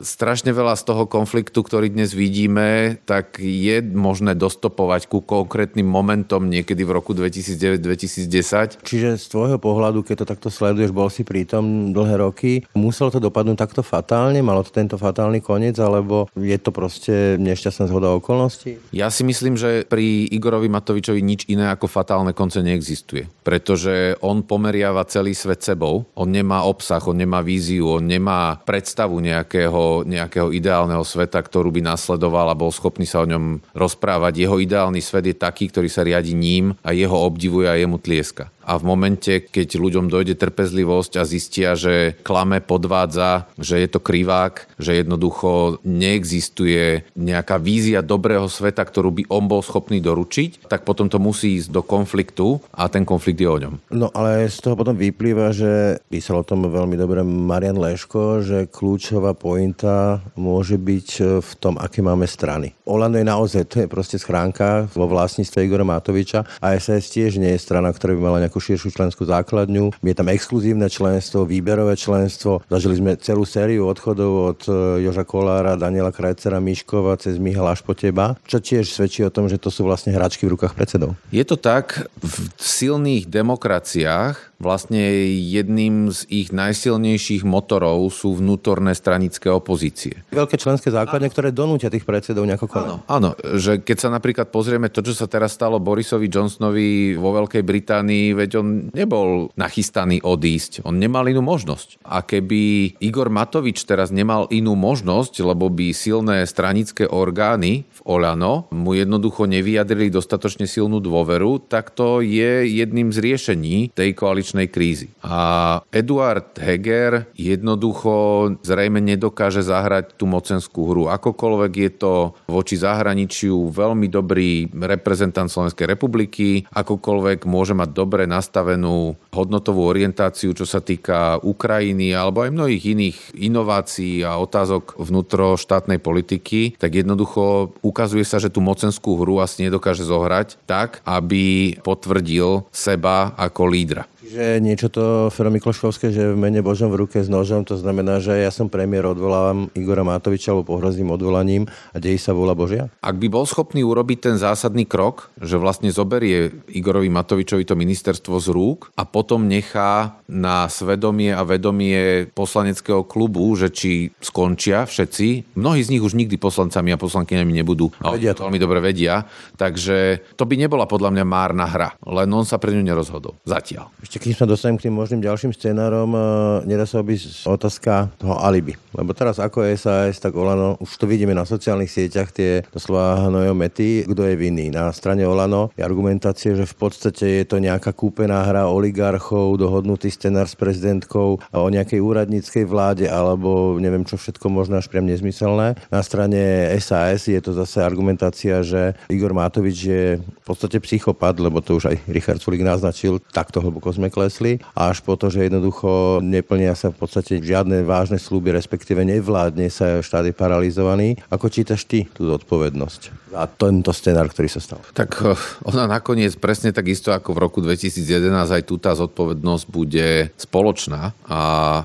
strašne 0.00 0.54
veľa 0.54 0.78
z 0.78 0.82
toho 0.86 1.04
konfliktu, 1.10 1.60
ktorý 1.60 1.92
dnes 1.92 2.14
vidíme, 2.14 3.00
tak 3.04 3.42
je 3.42 3.82
možné 3.82 4.38
dostopovať 4.38 5.10
ku 5.10 5.20
konkrétnym 5.20 5.84
momentom 5.84 6.46
niekedy 6.46 6.86
v 6.86 6.94
roku 6.94 7.12
2009-2010. 7.12 8.86
Čiže 8.86 9.18
z 9.18 9.26
tvojho 9.26 9.58
pohľadu, 9.58 10.06
keď 10.06 10.24
to 10.24 10.30
takto 10.30 10.48
sleduješ, 10.48 10.94
bol 10.94 11.10
si 11.10 11.26
prítom 11.26 11.90
dlhé 11.90 12.22
roky, 12.22 12.52
muselo 12.72 13.10
to 13.10 13.18
dopadnúť 13.18 13.58
takto 13.58 13.82
fatálne? 13.82 14.38
Malo 14.44 14.62
to 14.62 14.70
tento 14.70 14.94
fatálny 14.94 15.42
koniec, 15.42 15.74
alebo 15.82 16.30
je 16.38 16.58
to 16.60 16.70
proste 16.70 17.36
nešťastná 17.42 17.90
zhoda 17.90 18.14
okolností? 18.14 18.78
Ja 18.94 19.10
si 19.10 19.26
myslím, 19.26 19.58
že 19.58 19.84
pri 19.84 20.30
Igorovi 20.30 20.70
Matovičovi 20.70 21.10
Matovičovi 21.10 21.22
nič 21.24 21.40
iné 21.50 21.72
ako 21.72 21.90
fatálne 21.90 22.36
konce 22.36 22.62
neexistuje. 22.62 23.26
Pretože 23.42 24.14
on 24.20 24.29
pomeriava 24.46 25.02
celý 25.10 25.34
svet 25.34 25.66
sebou, 25.66 26.06
on 26.14 26.30
nemá 26.30 26.62
obsah, 26.62 27.02
on 27.02 27.18
nemá 27.18 27.42
víziu, 27.42 27.90
on 27.98 28.06
nemá 28.06 28.62
predstavu 28.62 29.18
nejakého, 29.18 30.06
nejakého 30.06 30.54
ideálneho 30.54 31.02
sveta, 31.02 31.42
ktorú 31.42 31.74
by 31.74 31.82
nasledoval 31.82 32.46
a 32.46 32.54
bol 32.54 32.70
schopný 32.70 33.02
sa 33.02 33.26
o 33.26 33.26
ňom 33.26 33.58
rozprávať. 33.74 34.46
Jeho 34.46 34.62
ideálny 34.62 35.02
svet 35.02 35.26
je 35.26 35.36
taký, 35.36 35.66
ktorý 35.66 35.90
sa 35.90 36.06
riadi 36.06 36.38
ním 36.38 36.78
a 36.86 36.94
jeho 36.94 37.18
obdivuje 37.18 37.66
a 37.66 37.74
jemu 37.74 37.98
tlieska 37.98 38.54
a 38.70 38.78
v 38.78 38.86
momente, 38.86 39.42
keď 39.42 39.82
ľuďom 39.82 40.06
dojde 40.06 40.38
trpezlivosť 40.38 41.18
a 41.18 41.26
zistia, 41.26 41.74
že 41.74 42.14
klame, 42.22 42.62
podvádza, 42.62 43.50
že 43.58 43.82
je 43.82 43.88
to 43.90 43.98
krivák, 43.98 44.78
že 44.78 45.02
jednoducho 45.02 45.82
neexistuje 45.82 47.02
nejaká 47.18 47.58
vízia 47.58 47.98
dobrého 47.98 48.46
sveta, 48.46 48.86
ktorú 48.86 49.10
by 49.10 49.22
on 49.26 49.50
bol 49.50 49.58
schopný 49.58 49.98
doručiť, 49.98 50.70
tak 50.70 50.86
potom 50.86 51.10
to 51.10 51.18
musí 51.18 51.58
ísť 51.58 51.74
do 51.74 51.82
konfliktu 51.82 52.62
a 52.70 52.86
ten 52.86 53.02
konflikt 53.02 53.42
je 53.42 53.50
o 53.50 53.58
ňom. 53.58 53.74
No 53.90 54.14
ale 54.14 54.46
z 54.46 54.62
toho 54.62 54.78
potom 54.78 54.94
vyplýva, 54.94 55.50
že 55.50 55.98
písal 56.06 56.46
o 56.46 56.46
tom 56.46 56.62
veľmi 56.70 56.94
dobre 56.94 57.26
Marian 57.26 57.74
Leško, 57.74 58.46
že 58.46 58.70
kľúčová 58.70 59.34
pointa 59.34 60.22
môže 60.38 60.78
byť 60.78 61.08
v 61.42 61.52
tom, 61.58 61.74
aké 61.74 62.06
máme 62.06 62.30
strany. 62.30 62.78
Olano 62.86 63.18
je 63.18 63.26
naozaj, 63.26 63.66
to 63.66 63.76
je 63.82 63.88
proste 63.90 64.22
schránka 64.22 64.86
vo 64.94 65.10
vlastníctve 65.10 65.66
Igora 65.66 65.82
Matoviča 65.82 66.46
a 66.62 66.78
SAS 66.78 67.10
tiež 67.10 67.42
nie 67.42 67.50
je 67.56 67.62
strana, 67.62 67.90
ktorá 67.90 68.14
by 68.14 68.22
mala 68.22 68.42
nejakú 68.46 68.59
širšiu 68.60 68.92
členskú 68.92 69.24
základňu. 69.24 69.96
Je 70.04 70.14
tam 70.14 70.28
exkluzívne 70.28 70.86
členstvo, 70.92 71.48
výberové 71.48 71.96
členstvo. 71.96 72.60
Zažili 72.68 73.00
sme 73.00 73.16
celú 73.16 73.48
sériu 73.48 73.88
odchodov 73.88 74.32
od 74.54 74.60
e, 74.68 74.70
Joža 75.08 75.24
Kolára, 75.24 75.80
Daniela 75.80 76.12
Krajcera, 76.12 76.60
Miškova 76.60 77.16
cez 77.16 77.40
Michal 77.40 77.66
až 77.72 77.80
po 77.80 77.96
teba, 77.96 78.36
čo 78.44 78.60
tiež 78.60 78.92
svedčí 78.92 79.24
o 79.24 79.32
tom, 79.32 79.48
že 79.48 79.56
to 79.56 79.72
sú 79.72 79.88
vlastne 79.88 80.12
hračky 80.12 80.44
v 80.44 80.54
rukách 80.54 80.76
predsedov. 80.76 81.16
Je 81.32 81.42
to 81.42 81.56
tak, 81.56 82.04
v 82.20 82.36
silných 82.60 83.26
demokraciách 83.26 84.49
vlastne 84.60 85.00
jedným 85.40 86.12
z 86.12 86.28
ich 86.28 86.48
najsilnejších 86.52 87.42
motorov 87.48 88.12
sú 88.12 88.36
vnútorné 88.36 88.92
stranické 88.92 89.48
opozície. 89.48 90.22
Veľké 90.30 90.60
členské 90.60 90.92
základne, 90.92 91.32
ktoré 91.32 91.50
donútia 91.50 91.88
tých 91.88 92.04
predsedov 92.04 92.44
nejako 92.44 92.68
konať. 92.68 92.86
Áno, 92.86 92.96
áno, 93.08 93.30
že 93.56 93.80
keď 93.80 93.96
sa 93.96 94.08
napríklad 94.12 94.52
pozrieme 94.52 94.92
to, 94.92 95.00
čo 95.00 95.16
sa 95.16 95.26
teraz 95.26 95.56
stalo 95.56 95.80
Borisovi 95.80 96.28
Johnsonovi 96.28 97.16
vo 97.16 97.32
Veľkej 97.32 97.64
Británii, 97.64 98.36
veď 98.36 98.50
on 98.60 98.68
nebol 98.92 99.48
nachystaný 99.56 100.20
odísť, 100.20 100.84
on 100.84 101.00
nemal 101.00 101.24
inú 101.26 101.40
možnosť. 101.40 102.04
A 102.04 102.20
keby 102.20 102.94
Igor 103.00 103.32
Matovič 103.32 103.82
teraz 103.88 104.12
nemal 104.12 104.44
inú 104.52 104.76
možnosť, 104.76 105.40
lebo 105.40 105.72
by 105.72 105.96
silné 105.96 106.44
stranické 106.44 107.08
orgány 107.08 107.88
v 107.88 108.00
Olano 108.04 108.68
mu 108.70 108.92
jednoducho 108.92 109.48
nevyjadrili 109.48 110.12
dostatočne 110.12 110.68
silnú 110.68 111.00
dôveru, 111.00 111.64
tak 111.64 111.96
to 111.96 112.20
je 112.20 112.68
jedným 112.68 113.08
z 113.08 113.18
riešení 113.24 113.76
tej 113.96 114.12
koaličnej 114.12 114.49
krízy. 114.70 115.12
A 115.22 115.78
Eduard 115.94 116.58
Heger 116.58 117.30
jednoducho 117.36 118.56
zrejme 118.64 118.98
nedokáže 118.98 119.62
zahrať 119.62 120.18
tú 120.18 120.26
mocenskú 120.26 120.90
hru. 120.90 121.04
Akokoľvek 121.12 121.72
je 121.76 121.90
to 121.94 122.12
voči 122.50 122.74
zahraničiu 122.80 123.70
veľmi 123.70 124.10
dobrý 124.10 124.66
reprezentant 124.72 125.46
Slovenskej 125.46 125.86
republiky, 125.86 126.66
akokoľvek 126.70 127.46
môže 127.46 127.76
mať 127.76 127.90
dobre 127.94 128.24
nastavenú 128.26 129.14
hodnotovú 129.30 129.86
orientáciu, 129.86 130.52
čo 130.56 130.66
sa 130.66 130.82
týka 130.82 131.38
Ukrajiny 131.40 132.10
alebo 132.16 132.42
aj 132.42 132.50
mnohých 132.54 132.84
iných 132.96 133.18
inovácií 133.38 134.26
a 134.26 134.40
otázok 134.40 134.98
vnútroštátnej 134.98 136.02
politiky, 136.02 136.74
tak 136.76 136.98
jednoducho 136.98 137.76
ukazuje 137.84 138.26
sa, 138.26 138.42
že 138.42 138.50
tú 138.50 138.58
mocenskú 138.64 139.20
hru 139.20 139.38
asi 139.38 139.66
nedokáže 139.66 140.02
zohrať 140.02 140.58
tak, 140.66 141.04
aby 141.06 141.76
potvrdil 141.84 142.66
seba 142.72 143.32
ako 143.36 143.62
lídra. 143.70 144.04
Čiže 144.30 144.62
niečo 144.62 144.94
to 144.94 145.26
Fero 145.34 145.50
Mikloškovské, 145.50 146.14
že 146.14 146.30
v 146.30 146.38
mene 146.38 146.62
Božom 146.62 146.86
v 146.94 147.02
ruke 147.02 147.18
s 147.18 147.26
nožom, 147.26 147.66
to 147.66 147.74
znamená, 147.74 148.22
že 148.22 148.38
ja 148.38 148.54
som 148.54 148.70
premiér, 148.70 149.10
odvolávam 149.10 149.66
Igora 149.74 150.06
Matoviča 150.06 150.54
alebo 150.54 150.70
pohrozím 150.70 151.10
odvolaním 151.10 151.66
a 151.66 151.98
dejí 151.98 152.14
sa 152.14 152.30
vôľa 152.30 152.54
Božia? 152.54 152.82
Ak 153.02 153.18
by 153.18 153.26
bol 153.26 153.42
schopný 153.42 153.82
urobiť 153.82 154.30
ten 154.30 154.36
zásadný 154.38 154.86
krok, 154.86 155.34
že 155.42 155.58
vlastne 155.58 155.90
zoberie 155.90 156.62
Igorovi 156.70 157.10
Matovičovi 157.10 157.66
to 157.66 157.74
ministerstvo 157.74 158.38
z 158.38 158.54
rúk 158.54 158.94
a 158.94 159.02
potom 159.02 159.50
nechá 159.50 160.22
na 160.30 160.70
svedomie 160.70 161.34
a 161.34 161.42
vedomie 161.42 162.30
poslaneckého 162.30 163.02
klubu, 163.02 163.50
že 163.58 163.74
či 163.74 164.14
skončia 164.22 164.86
všetci, 164.86 165.58
mnohí 165.58 165.82
z 165.82 165.90
nich 165.90 166.06
už 166.06 166.14
nikdy 166.14 166.38
poslancami 166.38 166.94
a 166.94 167.02
poslankyňami 167.02 167.50
nebudú, 167.66 167.90
vedia 167.98 168.38
to. 168.38 168.46
veľmi 168.46 168.62
dobre 168.62 168.78
vedia, 168.78 169.26
takže 169.58 170.22
to 170.38 170.46
by 170.46 170.54
nebola 170.54 170.86
podľa 170.86 171.18
mňa 171.18 171.24
márna 171.26 171.66
hra, 171.66 171.98
len 172.06 172.30
on 172.30 172.46
sa 172.46 172.62
pre 172.62 172.70
ňu 172.70 172.86
nerozhodol. 172.86 173.34
Zatiaľ. 173.42 173.90
Ešte 173.98 174.19
kým 174.20 174.36
sa 174.36 174.44
dostanem 174.44 174.76
k 174.76 174.86
tým 174.86 174.94
možným 175.00 175.24
ďalším 175.24 175.56
scenárom, 175.56 176.12
e, 176.12 176.20
nedá 176.68 176.84
sa 176.84 177.00
obísť 177.00 177.48
otázka 177.48 178.12
toho 178.20 178.36
alibi. 178.36 178.76
Lebo 178.92 179.16
teraz 179.16 179.40
ako 179.40 179.64
SAS, 179.80 180.20
tak 180.20 180.36
Olano, 180.36 180.76
už 180.76 181.00
to 181.00 181.08
vidíme 181.08 181.32
na 181.32 181.48
sociálnych 181.48 181.88
sieťach, 181.88 182.28
tie 182.28 182.60
doslova 182.68 183.32
mety, 183.56 184.04
kto 184.04 184.28
je 184.28 184.36
vinný. 184.36 184.68
Na 184.68 184.92
strane 184.92 185.24
Olano 185.24 185.72
je 185.72 185.80
argumentácia, 185.80 186.52
že 186.52 186.68
v 186.68 186.76
podstate 186.76 187.40
je 187.40 187.44
to 187.48 187.56
nejaká 187.56 187.96
kúpená 187.96 188.44
hra 188.44 188.68
oligarchov, 188.68 189.56
dohodnutý 189.56 190.12
scenár 190.12 190.44
s 190.44 190.58
prezidentkou 190.58 191.40
o 191.40 191.68
nejakej 191.72 192.04
úradníckej 192.04 192.68
vláde, 192.68 193.08
alebo 193.08 193.80
neviem 193.80 194.04
čo 194.04 194.20
všetko 194.20 194.52
možno 194.52 194.76
až 194.76 194.92
priam 194.92 195.08
nezmyselné. 195.08 195.80
Na 195.88 196.04
strane 196.04 196.68
SAS 196.76 197.24
je 197.24 197.40
to 197.40 197.56
zase 197.56 197.80
argumentácia, 197.80 198.60
že 198.60 198.92
Igor 199.08 199.32
Matovič 199.32 199.78
je 199.80 200.04
v 200.20 200.44
podstate 200.44 200.76
psychopat, 200.84 201.40
lebo 201.40 201.64
to 201.64 201.80
už 201.80 201.94
aj 201.94 201.96
Richard 202.04 202.44
Sulik 202.44 202.60
naznačil, 202.60 203.22
takto 203.32 203.64
hlboko 203.64 203.88
sme 203.94 204.09
klesli, 204.10 204.60
až 204.76 205.00
po 205.00 205.16
to, 205.16 205.30
že 205.32 205.48
jednoducho 205.48 206.20
neplnia 206.20 206.76
sa 206.76 206.92
v 206.92 207.00
podstate 207.00 207.40
žiadne 207.40 207.86
vážne 207.86 208.18
slúby, 208.18 208.52
respektíve 208.52 209.00
nevládne 209.06 209.70
sa 209.72 210.04
štát 210.04 210.28
je 210.28 210.34
paralizovaný. 210.36 211.16
Ako 211.32 211.48
čítaš 211.48 211.86
ty 211.86 212.10
tú 212.12 212.28
zodpovednosť 212.28 213.29
za 213.30 213.46
tento 213.46 213.94
scenár, 213.94 214.28
ktorý 214.28 214.50
sa 214.50 214.60
stal? 214.60 214.82
Tak 214.92 215.10
eh, 215.22 215.38
ona 215.70 215.86
nakoniec 215.86 216.34
presne 216.36 216.74
tak 216.74 216.90
isto 216.90 217.14
ako 217.14 217.32
v 217.32 217.42
roku 217.42 217.58
2011 217.62 218.26
aj 218.34 218.62
tu 218.66 218.76
tá 218.76 218.92
zodpovednosť 218.98 219.64
bude 219.70 220.34
spoločná 220.34 221.14
a 221.30 221.42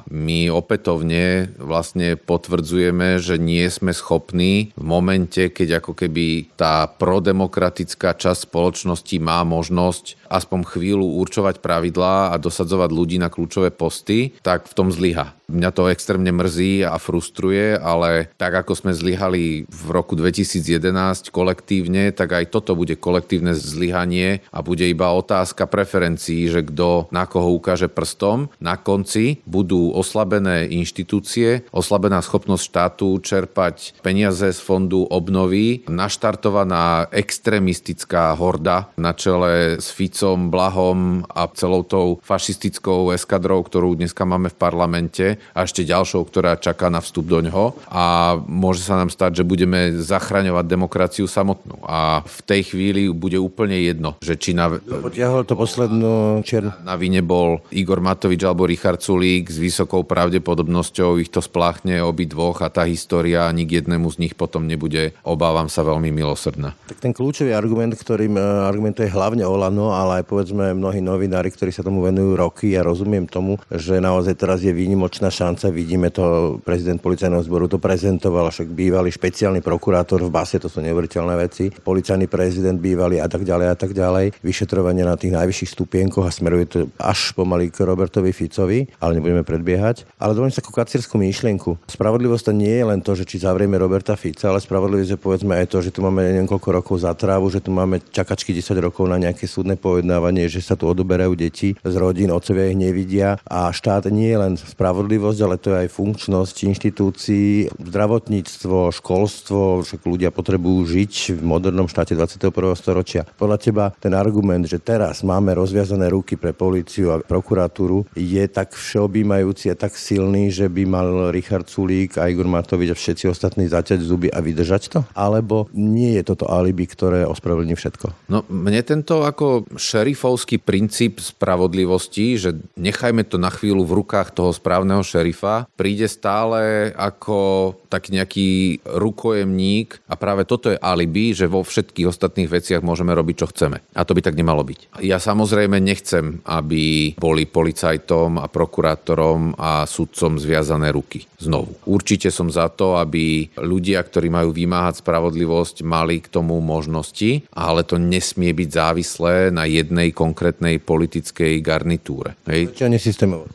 my 0.09 0.49
opätovne 0.49 1.53
vlastne 1.61 2.17
potvrdzujeme, 2.17 3.21
že 3.21 3.37
nie 3.37 3.63
sme 3.69 3.93
schopní 3.93 4.73
v 4.73 4.83
momente, 4.83 5.53
keď 5.53 5.85
ako 5.85 5.93
keby 5.93 6.57
tá 6.57 6.89
prodemokratická 6.89 8.17
časť 8.17 8.49
spoločnosti 8.49 9.15
má 9.21 9.45
možnosť 9.45 10.17
aspoň 10.25 10.65
chvíľu 10.65 11.21
určovať 11.21 11.61
pravidlá 11.61 12.33
a 12.33 12.35
dosadzovať 12.41 12.89
ľudí 12.89 13.17
na 13.21 13.29
kľúčové 13.29 13.69
posty, 13.69 14.33
tak 14.41 14.65
v 14.65 14.73
tom 14.73 14.89
zlyha. 14.89 15.37
Mňa 15.45 15.69
to 15.77 15.93
extrémne 15.93 16.33
mrzí 16.33 16.81
a 16.81 16.97
frustruje, 16.97 17.77
ale 17.77 18.33
tak 18.41 18.65
ako 18.65 18.73
sme 18.73 18.97
zlyhali 18.97 19.69
v 19.69 19.81
roku 19.93 20.17
2011 20.17 21.29
kolektívne, 21.29 22.09
tak 22.09 22.33
aj 22.33 22.49
toto 22.49 22.73
bude 22.73 22.97
kolektívne 22.97 23.53
zlyhanie 23.53 24.41
a 24.49 24.65
bude 24.65 24.89
iba 24.89 25.13
otázka 25.13 25.69
preferencií, 25.69 26.49
že 26.49 26.65
kto 26.65 27.13
na 27.13 27.29
koho 27.29 27.53
ukáže 27.53 27.85
prstom. 27.85 28.49
Na 28.57 28.81
konci 28.81 29.45
budú 29.45 29.93
oslabené 29.93 30.65
inštitúcie, 30.65 31.69
oslabená 31.69 32.25
schopnosť 32.25 32.63
štátu 32.65 33.21
čerpať 33.21 34.01
peniaze 34.01 34.49
z 34.49 34.59
fondu 34.59 35.05
obnovy, 35.05 35.85
naštartovaná 35.85 37.05
extrémistická 37.13 38.33
horda 38.33 38.89
na 38.97 39.13
čele 39.13 39.77
s 39.77 39.93
Ficom, 39.93 40.49
Blahom 40.49 41.21
a 41.29 41.45
celou 41.53 41.85
tou 41.85 42.17
fašistickou 42.25 43.13
eskadrou, 43.13 43.61
ktorú 43.61 43.93
dneska 43.93 44.25
máme 44.25 44.49
v 44.49 44.57
parlamente 44.57 45.34
a 45.53 45.67
ešte 45.67 45.83
ďalšou, 45.83 46.23
ktorá 46.27 46.55
čaká 46.55 46.87
na 46.87 47.03
vstup 47.03 47.27
do 47.27 47.41
ňoho 47.43 47.75
a 47.91 48.35
môže 48.45 48.85
sa 48.85 48.95
nám 48.95 49.11
stať, 49.11 49.41
že 49.41 49.43
budeme 49.43 49.91
zachraňovať 49.95 50.65
demokraciu 50.65 51.25
samotnú 51.27 51.81
a 51.85 52.23
v 52.23 52.39
tej 52.45 52.61
chvíli 52.73 53.09
bude 53.11 53.37
úplne 53.41 53.75
jedno, 53.81 54.15
že 54.23 54.39
či 54.39 54.55
na... 54.55 54.71
Potiahol 54.79 55.43
to 55.43 55.57
poslednú 55.57 56.45
čiernu. 56.45 56.71
Na 56.85 56.95
vine 56.95 57.19
bol 57.19 57.59
Igor 57.73 57.99
Matovič 57.99 58.41
alebo 58.45 58.69
Richard 58.69 59.01
Sulík 59.01 59.49
s 59.51 59.57
vysokou 59.59 60.05
pravdepodobnosťou 60.05 61.17
ich 61.19 61.33
to 61.33 61.41
spláchne 61.41 61.99
obi 62.05 62.29
dvoch 62.29 62.61
a 62.61 62.69
tá 62.69 62.85
história 62.85 63.49
ani 63.49 63.65
k 63.65 63.81
jednému 63.81 64.07
z 64.13 64.21
nich 64.21 64.33
potom 64.37 64.69
nebude, 64.69 65.17
obávam 65.25 65.67
sa, 65.67 65.81
veľmi 65.81 66.13
milosrdná. 66.13 66.77
Tak 66.89 67.01
ten 67.01 67.13
kľúčový 67.13 67.53
argument, 67.53 67.97
ktorým 67.97 68.37
e, 68.37 68.43
argumentuje 68.65 69.09
hlavne 69.09 69.45
Olano, 69.45 69.93
ale 69.93 70.21
aj 70.21 70.25
povedzme 70.29 70.73
mnohí 70.77 71.01
novinári, 71.01 71.49
ktorí 71.49 71.73
sa 71.73 71.85
tomu 71.85 72.05
venujú 72.05 72.37
roky, 72.37 72.73
ja 72.73 72.85
rozumiem 72.85 73.25
tomu, 73.25 73.57
že 73.73 73.97
naozaj 73.97 74.37
teraz 74.37 74.61
je 74.61 74.73
výnimočná 74.73 75.24
značná 75.25 75.45
šanca, 75.45 75.73
vidíme 75.73 76.09
to, 76.13 76.57
prezident 76.61 77.01
policajného 77.01 77.41
zboru 77.41 77.65
to 77.65 77.81
prezentoval, 77.81 78.49
však 78.49 78.69
bývalý 78.69 79.09
špeciálny 79.09 79.65
prokurátor 79.65 80.21
v 80.21 80.29
base, 80.29 80.61
to 80.61 80.69
sú 80.69 80.85
neuveriteľné 80.85 81.33
veci, 81.37 81.73
policajný 81.73 82.29
prezident 82.29 82.77
bývalý 82.77 83.17
a 83.17 83.25
tak 83.25 83.41
ďalej 83.41 83.67
a 83.73 83.75
tak 83.77 83.91
ďalej, 83.97 84.37
vyšetrovanie 84.45 85.01
na 85.01 85.17
tých 85.17 85.33
najvyšších 85.33 85.73
stupienkoch 85.73 86.25
a 86.25 86.31
smeruje 86.33 86.65
to 86.69 86.79
až 87.01 87.33
pomaly 87.33 87.73
k 87.73 87.81
Robertovi 87.81 88.29
Ficovi, 88.29 88.85
ale 89.01 89.17
nebudeme 89.17 89.41
predbiehať. 89.41 90.05
Ale 90.21 90.37
dovolím 90.37 90.53
sa 90.53 90.61
takú 90.61 90.77
kacírskú 90.77 91.17
myšlienku. 91.17 91.89
Spravodlivosť 91.89 92.51
to 92.51 92.53
nie 92.53 92.75
je 92.77 92.85
len 92.85 92.99
to, 93.01 93.17
že 93.17 93.25
či 93.25 93.41
zavrieme 93.41 93.81
Roberta 93.81 94.13
Fica, 94.13 94.53
ale 94.53 94.61
spravodlivosť 94.61 95.17
je 95.17 95.19
povedzme 95.19 95.53
aj 95.57 95.73
to, 95.73 95.81
že 95.81 95.89
tu 95.89 96.05
máme 96.05 96.21
niekoľko 96.21 96.69
rokov 96.69 96.95
za 97.01 97.13
trávu, 97.17 97.49
že 97.49 97.63
tu 97.63 97.73
máme 97.73 98.01
čakačky 98.13 98.53
10 98.53 98.77
rokov 98.77 99.09
na 99.09 99.17
nejaké 99.17 99.49
súdne 99.49 99.73
pojednávanie, 99.73 100.45
že 100.45 100.61
sa 100.61 100.77
tu 100.77 100.85
odoberajú 100.85 101.33
deti 101.33 101.73
z 101.73 101.95
rodín, 101.97 102.29
otcovia 102.29 102.69
ich 102.69 102.77
nevidia 102.77 103.41
a 103.49 103.73
štát 103.73 104.07
nie 104.13 104.29
je 104.29 104.37
len 104.37 104.53
spravodlivý 104.59 105.14
spravodlivosť, 105.15 105.39
ale 105.47 105.55
to 105.55 105.67
je 105.71 105.77
aj 105.87 105.89
funkčnosť 105.95 106.55
inštitúcií, 106.75 107.47
zdravotníctvo, 107.79 108.91
školstvo, 108.91 109.87
však 109.87 110.01
ľudia 110.03 110.29
potrebujú 110.35 110.83
žiť 110.91 111.39
v 111.39 111.41
modernom 111.41 111.87
štáte 111.87 112.19
21. 112.19 112.51
storočia. 112.75 113.23
Podľa 113.39 113.57
teba 113.57 113.85
ten 113.95 114.11
argument, 114.11 114.67
že 114.67 114.83
teraz 114.83 115.23
máme 115.23 115.55
rozviazané 115.55 116.11
ruky 116.11 116.35
pre 116.35 116.51
políciu 116.51 117.15
a 117.15 117.23
prokuratúru, 117.23 118.03
je 118.11 118.43
tak 118.51 118.75
všeobjímajúci 118.75 119.71
a 119.71 119.79
tak 119.79 119.95
silný, 119.95 120.51
že 120.51 120.67
by 120.67 120.83
mal 120.83 121.07
Richard 121.31 121.71
Sulík 121.71 122.19
a 122.19 122.27
Igor 122.27 122.51
Matovič 122.51 122.91
a 122.91 122.99
všetci 122.99 123.31
ostatní 123.31 123.71
zaťať 123.71 124.03
zuby 124.03 124.27
a 124.27 124.43
vydržať 124.43 124.83
to? 124.91 124.99
Alebo 125.15 125.71
nie 125.71 126.19
je 126.19 126.23
toto 126.27 126.51
alibi, 126.51 126.83
ktoré 126.83 127.23
ospravedlní 127.23 127.79
všetko? 127.79 128.27
No, 128.27 128.43
mne 128.51 128.83
tento 128.83 129.23
ako 129.23 129.71
šerifovský 129.79 130.59
princíp 130.59 131.23
spravodlivosti, 131.23 132.35
že 132.35 132.59
nechajme 132.75 133.23
to 133.23 133.39
na 133.39 133.47
chvíľu 133.53 133.87
v 133.87 134.03
rukách 134.03 134.35
toho 134.35 134.51
správneho 134.65 135.04
šerifa, 135.05 135.69
príde 135.77 136.09
stále 136.09 136.89
ako 136.97 137.71
taký 137.85 138.09
nejaký 138.17 138.49
rukojemník 138.83 140.01
a 140.09 140.17
práve 140.17 140.43
toto 140.43 140.73
je 140.73 140.81
alibi, 140.81 141.31
že 141.31 141.45
vo 141.45 141.61
všetkých 141.61 142.09
ostatných 142.09 142.49
veciach 142.49 142.81
môžeme 142.81 143.13
robiť, 143.13 143.35
čo 143.45 143.51
chceme. 143.53 143.85
A 143.93 144.01
to 144.03 144.17
by 144.17 144.25
tak 144.25 144.35
nemalo 144.35 144.65
byť. 144.65 144.99
Ja 145.05 145.21
samozrejme 145.21 145.77
nechcem, 145.77 146.41
aby 146.43 147.15
boli 147.15 147.45
policajtom 147.45 148.41
a 148.41 148.49
prokurátorom 148.49 149.53
a 149.55 149.85
sudcom 149.85 150.41
zviazané 150.41 150.89
ruky. 150.89 151.23
Znovu. 151.35 151.77
Určite 151.85 152.31
som 152.31 152.49
za 152.49 152.71
to, 152.71 152.97
aby 152.97 153.51
ľudia, 153.59 154.01
ktorí 154.01 154.31
majú 154.31 154.55
vymáhať 154.55 155.03
spravodlivosť, 155.03 155.85
mali 155.85 156.23
k 156.23 156.31
tomu 156.31 156.57
možnosti, 156.63 157.45
ale 157.51 157.83
to 157.83 157.99
nesmie 157.99 158.55
byť 158.55 158.69
závislé 158.71 159.35
na 159.51 159.67
jednej 159.67 160.15
konkrétnej 160.15 160.79
politickej 160.79 161.59
garnitúre. 161.59 162.39
Hej. 162.47 162.73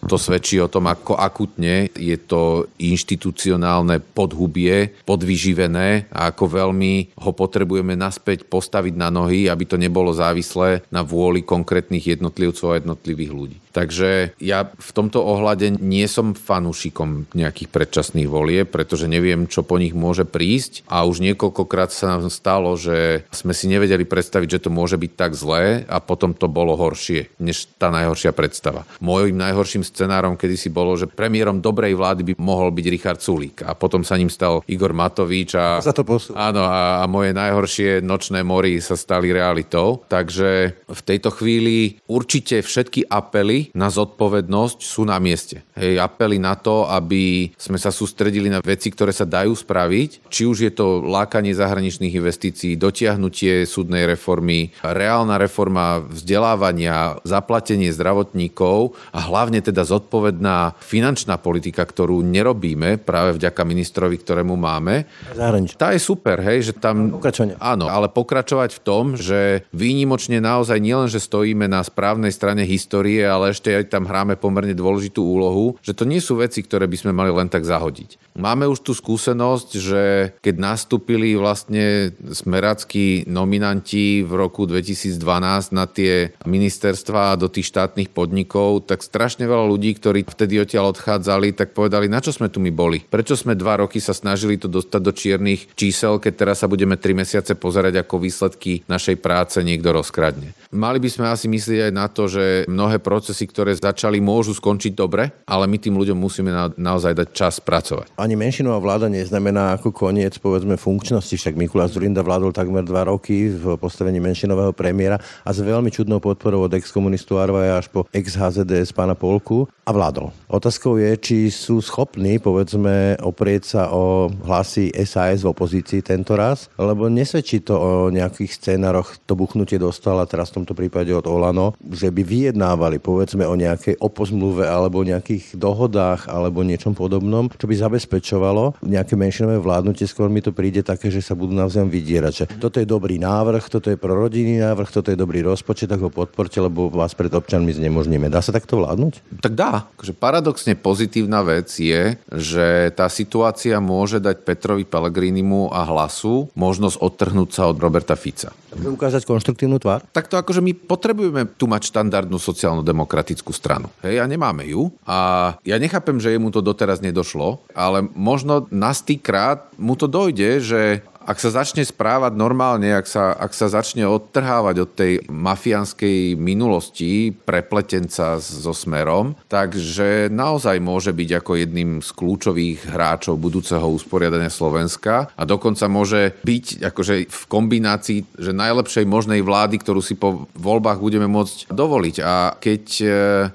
To 0.07 0.16
svedčí 0.21 0.61
o 0.61 0.69
tom, 0.69 0.87
ako 0.92 1.16
akutne 1.41 1.89
je 1.97 2.21
to 2.21 2.69
inštitucionálne 2.77 4.05
podhubie, 4.13 4.93
podvyživené 5.09 6.13
a 6.13 6.29
ako 6.29 6.69
veľmi 6.69 7.17
ho 7.17 7.33
potrebujeme 7.33 7.97
naspäť 7.97 8.45
postaviť 8.45 8.93
na 8.93 9.09
nohy, 9.09 9.49
aby 9.49 9.65
to 9.65 9.81
nebolo 9.81 10.13
závislé 10.13 10.85
na 10.93 11.01
vôli 11.01 11.41
konkrétnych 11.41 12.13
jednotlivcov 12.13 12.77
a 12.77 12.77
jednotlivých 12.77 13.33
ľudí. 13.33 13.57
Takže 13.71 14.35
ja 14.43 14.67
v 14.67 14.91
tomto 14.91 15.23
ohľade 15.23 15.79
nie 15.79 16.05
som 16.11 16.35
fanúšikom 16.35 17.31
nejakých 17.33 17.71
predčasných 17.71 18.27
volie, 18.27 18.67
pretože 18.67 19.07
neviem, 19.07 19.47
čo 19.47 19.63
po 19.63 19.79
nich 19.79 19.95
môže 19.95 20.27
prísť 20.27 20.83
a 20.91 21.07
už 21.07 21.23
niekoľkokrát 21.23 21.95
sa 21.95 22.19
nám 22.19 22.29
stalo, 22.35 22.75
že 22.75 23.25
sme 23.31 23.55
si 23.55 23.71
nevedeli 23.71 24.03
predstaviť, 24.03 24.59
že 24.59 24.63
to 24.67 24.71
môže 24.75 24.99
byť 24.99 25.13
tak 25.15 25.33
zlé 25.39 25.87
a 25.87 26.03
potom 26.03 26.35
to 26.35 26.51
bolo 26.51 26.75
horšie, 26.75 27.31
než 27.39 27.71
tá 27.79 27.95
najhoršia 27.95 28.35
predstava. 28.35 28.85
Mojím 28.99 29.39
najhorším 29.39 29.87
scenárom 29.87 30.35
kedysi 30.35 30.67
bolo, 30.67 30.99
že 30.99 31.07
premiérom 31.31 31.63
dobrej 31.63 31.95
vlády 31.95 32.27
by 32.27 32.33
mohol 32.43 32.75
byť 32.75 32.87
Richard 32.91 33.23
Sulík 33.23 33.63
a 33.63 33.79
potom 33.79 34.03
sa 34.03 34.19
ním 34.19 34.27
stal 34.27 34.67
Igor 34.67 34.91
Matovič 34.91 35.55
a, 35.55 35.79
za 35.79 35.95
to 35.95 36.03
áno, 36.35 36.67
a, 36.67 36.99
a 36.99 37.05
moje 37.07 37.31
najhoršie 37.31 38.03
nočné 38.03 38.43
mory 38.43 38.83
sa 38.83 38.99
stali 38.99 39.31
realitou. 39.31 40.03
Takže 40.11 40.75
v 40.91 41.01
tejto 41.07 41.31
chvíli 41.31 42.03
určite 42.11 42.67
všetky 42.67 43.07
apely 43.07 43.71
na 43.79 43.95
zodpovednosť 43.95 44.83
sú 44.83 45.07
na 45.07 45.23
mieste. 45.23 45.63
Hej, 45.79 46.03
apely 46.03 46.43
na 46.43 46.59
to, 46.59 46.91
aby 46.91 47.55
sme 47.55 47.79
sa 47.79 47.95
sústredili 47.95 48.51
na 48.51 48.59
veci, 48.59 48.91
ktoré 48.91 49.15
sa 49.15 49.23
dajú 49.23 49.55
spraviť, 49.55 50.27
či 50.35 50.51
už 50.51 50.67
je 50.67 50.73
to 50.75 50.99
lákanie 51.07 51.55
zahraničných 51.55 52.19
investícií, 52.19 52.75
dotiahnutie 52.75 53.71
súdnej 53.71 54.03
reformy, 54.11 54.75
reálna 54.83 55.39
reforma 55.39 56.03
vzdelávania, 56.11 57.23
zaplatenie 57.23 57.95
zdravotníkov 57.95 58.99
a 59.15 59.23
hlavne 59.31 59.63
teda 59.63 59.87
zodpovedná 59.87 60.75
finančná 60.83 61.20
politika, 61.41 61.83
ktorú 61.83 62.23
nerobíme 62.23 63.00
práve 63.03 63.37
vďaka 63.37 63.62
ministrovi, 63.67 64.17
ktorému 64.21 64.55
máme. 64.55 65.05
Zahranič. 65.35 65.75
Tá 65.75 65.93
je 65.93 66.00
super, 66.00 66.39
hej, 66.41 66.71
že 66.71 66.73
tam... 66.79 67.17
Pokračovanie. 67.19 67.59
Áno, 67.59 67.91
ale 67.91 68.07
pokračovať 68.12 68.71
v 68.79 68.81
tom, 68.81 69.05
že 69.19 69.67
výnimočne 69.75 70.39
naozaj 70.39 70.79
nielen, 70.79 71.11
že 71.11 71.21
stojíme 71.21 71.67
na 71.67 71.83
správnej 71.83 72.31
strane 72.31 72.62
histórie, 72.65 73.27
ale 73.27 73.53
ešte 73.53 73.75
aj 73.75 73.91
tam 73.91 74.07
hráme 74.07 74.39
pomerne 74.39 74.73
dôležitú 74.73 75.21
úlohu, 75.21 75.77
že 75.83 75.93
to 75.97 76.07
nie 76.07 76.23
sú 76.23 76.39
veci, 76.39 76.62
ktoré 76.62 76.87
by 76.87 76.97
sme 76.97 77.12
mali 77.12 77.35
len 77.35 77.50
tak 77.50 77.67
zahodiť. 77.67 78.39
Máme 78.39 78.65
už 78.71 78.81
tú 78.87 78.93
skúsenosť, 78.95 79.69
že 79.75 80.03
keď 80.39 80.55
nastúpili 80.57 81.35
vlastne 81.35 82.15
smeráckí 82.31 83.27
nominanti 83.27 84.23
v 84.23 84.33
roku 84.39 84.65
2012 84.65 85.75
na 85.75 85.85
tie 85.91 86.33
ministerstva 86.47 87.35
do 87.37 87.50
tých 87.50 87.69
štátnych 87.69 88.15
podnikov, 88.15 88.87
tak 88.87 89.03
strašne 89.03 89.45
veľa 89.50 89.67
ľudí, 89.67 89.99
ktorí 89.99 90.25
vtedy 90.25 90.62
odtiaľ 90.62 90.95
odchádzali, 91.00 91.57
tak 91.57 91.73
povedali, 91.73 92.12
na 92.12 92.21
čo 92.21 92.28
sme 92.28 92.52
tu 92.52 92.61
my 92.61 92.69
boli? 92.69 93.00
Prečo 93.00 93.33
sme 93.33 93.57
dva 93.57 93.80
roky 93.80 93.97
sa 94.04 94.12
snažili 94.12 94.61
to 94.61 94.69
dostať 94.69 95.00
do 95.00 95.16
čiernych 95.16 95.73
čísel, 95.73 96.21
keď 96.21 96.33
teraz 96.37 96.61
sa 96.61 96.69
budeme 96.69 97.00
tri 97.00 97.16
mesiace 97.16 97.57
pozerať, 97.57 98.04
ako 98.04 98.21
výsledky 98.21 98.85
našej 98.85 99.16
práce 99.25 99.57
niekto 99.64 99.97
rozkradne. 99.97 100.52
Mali 100.71 101.03
by 101.03 101.11
sme 101.11 101.27
asi 101.27 101.50
myslieť 101.50 101.91
aj 101.91 101.93
na 101.99 102.07
to, 102.07 102.31
že 102.31 102.62
mnohé 102.71 103.03
procesy, 103.03 103.43
ktoré 103.50 103.75
začali, 103.75 104.23
môžu 104.23 104.55
skončiť 104.55 104.95
dobre, 104.95 105.35
ale 105.43 105.67
my 105.67 105.83
tým 105.83 105.99
ľuďom 105.99 106.15
musíme 106.15 106.55
na, 106.55 106.71
naozaj 106.71 107.11
dať 107.11 107.29
čas 107.35 107.59
pracovať. 107.59 108.15
Ani 108.15 108.39
menšinová 108.39 108.79
vláda 108.79 109.11
neznamená 109.11 109.75
ako 109.75 109.91
koniec, 109.91 110.39
povedzme, 110.39 110.79
funkčnosti. 110.79 111.35
Však 111.35 111.59
Mikulás 111.59 111.91
Zurinda 111.91 112.23
vládol 112.23 112.55
takmer 112.55 112.87
dva 112.87 113.11
roky 113.11 113.50
v 113.50 113.75
postavení 113.83 114.23
menšinového 114.23 114.71
premiéra 114.71 115.19
a 115.43 115.50
s 115.50 115.59
veľmi 115.59 115.91
čudnou 115.91 116.23
podporou 116.23 116.62
od 116.62 116.75
ex-komunistu 116.79 117.43
Arvaja 117.43 117.83
až 117.83 117.91
po 117.91 118.07
ex-HZDS 118.15 118.95
pána 118.95 119.19
Polku 119.19 119.67
a 119.83 119.91
vládol. 119.91 120.31
Otázkou 120.47 121.03
je, 121.03 121.11
či 121.19 121.37
sú 121.50 121.83
schopní, 121.83 122.39
povedzme, 122.39 123.19
oprieť 123.19 123.62
sa 123.67 123.83
o 123.91 124.31
hlasy 124.47 124.95
SAS 125.03 125.43
v 125.43 125.50
opozícii 125.50 125.99
tento 125.99 126.39
raz, 126.39 126.71
lebo 126.79 127.11
nesvedčí 127.11 127.59
to 127.67 127.75
o 127.75 127.91
nejakých 128.15 128.55
scénaroch, 128.55 129.19
to 129.27 129.35
buchnutie 129.35 129.75
dostala 129.75 130.31
teraz 130.31 130.55
v 130.55 130.60
tomto 130.61 130.76
prípade 130.76 131.09
od 131.17 131.25
Olano, 131.25 131.73
že 131.81 132.12
by 132.12 132.21
vyjednávali, 132.21 133.00
povedzme, 133.00 133.49
o 133.49 133.57
nejakej 133.57 133.97
opozmluve 133.97 134.69
alebo 134.69 135.00
nejakých 135.00 135.57
dohodách 135.57 136.29
alebo 136.29 136.61
niečom 136.61 136.93
podobnom, 136.93 137.49
čo 137.57 137.64
by 137.64 137.75
zabezpečovalo 137.81 138.85
nejaké 138.85 139.17
menšinové 139.17 139.57
vládnutie. 139.57 140.05
Skôr 140.05 140.29
mi 140.29 140.45
to 140.45 140.52
príde 140.52 140.85
také, 140.85 141.09
že 141.09 141.25
sa 141.25 141.33
budú 141.33 141.57
navzájom 141.57 141.88
vydierať. 141.88 142.33
Že 142.33 142.45
toto 142.61 142.76
je 142.76 142.87
dobrý 142.87 143.17
návrh, 143.17 143.73
toto 143.73 143.88
je 143.88 143.97
prorodinný 143.97 144.61
návrh, 144.61 144.93
toto 144.93 145.09
je 145.09 145.17
dobrý 145.17 145.41
rozpočet, 145.41 145.89
tak 145.89 146.04
ho 146.04 146.13
podporte, 146.13 146.61
lebo 146.61 146.93
vás 146.93 147.17
pred 147.17 147.32
občanmi 147.32 147.73
znemožníme. 147.73 148.28
Dá 148.28 148.45
sa 148.45 148.52
takto 148.52 148.76
vládnuť? 148.85 149.41
Tak 149.41 149.56
dá. 149.56 149.89
Takže 149.97 150.13
paradoxne 150.13 150.76
pozitívna 150.76 151.41
vec 151.41 151.73
je, 151.73 152.21
že 152.28 152.93
tá 152.93 153.08
situácia 153.08 153.80
môže 153.80 154.21
dať 154.21 154.45
Petrovi 154.45 154.85
Pellegrinimu 154.85 155.73
a 155.73 155.87
hlasu 155.89 156.52
možnosť 156.52 157.00
odtrhnúť 157.00 157.50
sa 157.54 157.71
od 157.71 157.76
Roberta 157.80 158.19
Fica. 158.19 158.52
Ukázať 158.75 159.26
konštruktívnu 159.26 159.78
tvár? 159.80 160.04
Tak 160.11 160.30
to 160.30 160.39
akože 160.50 160.67
my 160.67 160.75
potrebujeme 160.75 161.47
tu 161.54 161.71
mať 161.71 161.95
štandardnú 161.95 162.34
sociálno-demokratickú 162.34 163.54
stranu. 163.54 163.86
Hej, 164.02 164.19
a 164.19 164.26
nemáme 164.26 164.67
ju. 164.67 164.91
A 165.06 165.54
ja 165.63 165.78
nechápem, 165.78 166.19
že 166.19 166.34
jemu 166.34 166.50
to 166.50 166.58
doteraz 166.58 166.99
nedošlo, 166.99 167.63
ale 167.71 168.02
možno 168.19 168.67
na 168.75 168.91
krát 169.23 169.71
mu 169.78 169.95
to 169.95 170.10
dojde, 170.10 170.58
že 170.58 171.06
ak 171.21 171.39
sa 171.39 171.52
začne 171.52 171.85
správať 171.85 172.33
normálne, 172.35 172.91
ak 172.91 173.06
sa, 173.06 173.37
ak 173.37 173.52
sa 173.52 173.69
začne 173.71 174.09
odtrhávať 174.09 174.76
od 174.83 174.91
tej 174.97 175.13
mafiánskej 175.28 176.35
minulosti 176.35 177.30
prepletenca 177.30 178.41
so 178.41 178.73
smerom, 178.73 179.37
takže 179.47 180.33
naozaj 180.33 180.80
môže 180.80 181.13
byť 181.13 181.30
ako 181.45 181.52
jedným 181.61 181.91
z 182.00 182.11
kľúčových 182.17 182.89
hráčov 182.89 183.37
budúceho 183.37 183.85
usporiadania 183.93 184.49
Slovenska 184.49 185.28
a 185.37 185.43
dokonca 185.45 185.87
môže 185.93 186.35
byť 186.43 186.89
akože 186.89 187.15
v 187.28 187.43
kombinácii, 187.47 188.19
že 188.41 188.56
najlepšej 188.56 189.04
možnej 189.04 189.45
vlády, 189.45 189.76
ktorú 189.78 190.00
si 190.00 190.17
po 190.17 190.49
voľbách 190.56 190.99
budeme 190.99 191.28
môcť 191.28 191.69
dovoliť. 191.71 192.17
A 192.25 192.56
keď 192.56 192.85
e, 193.00 193.06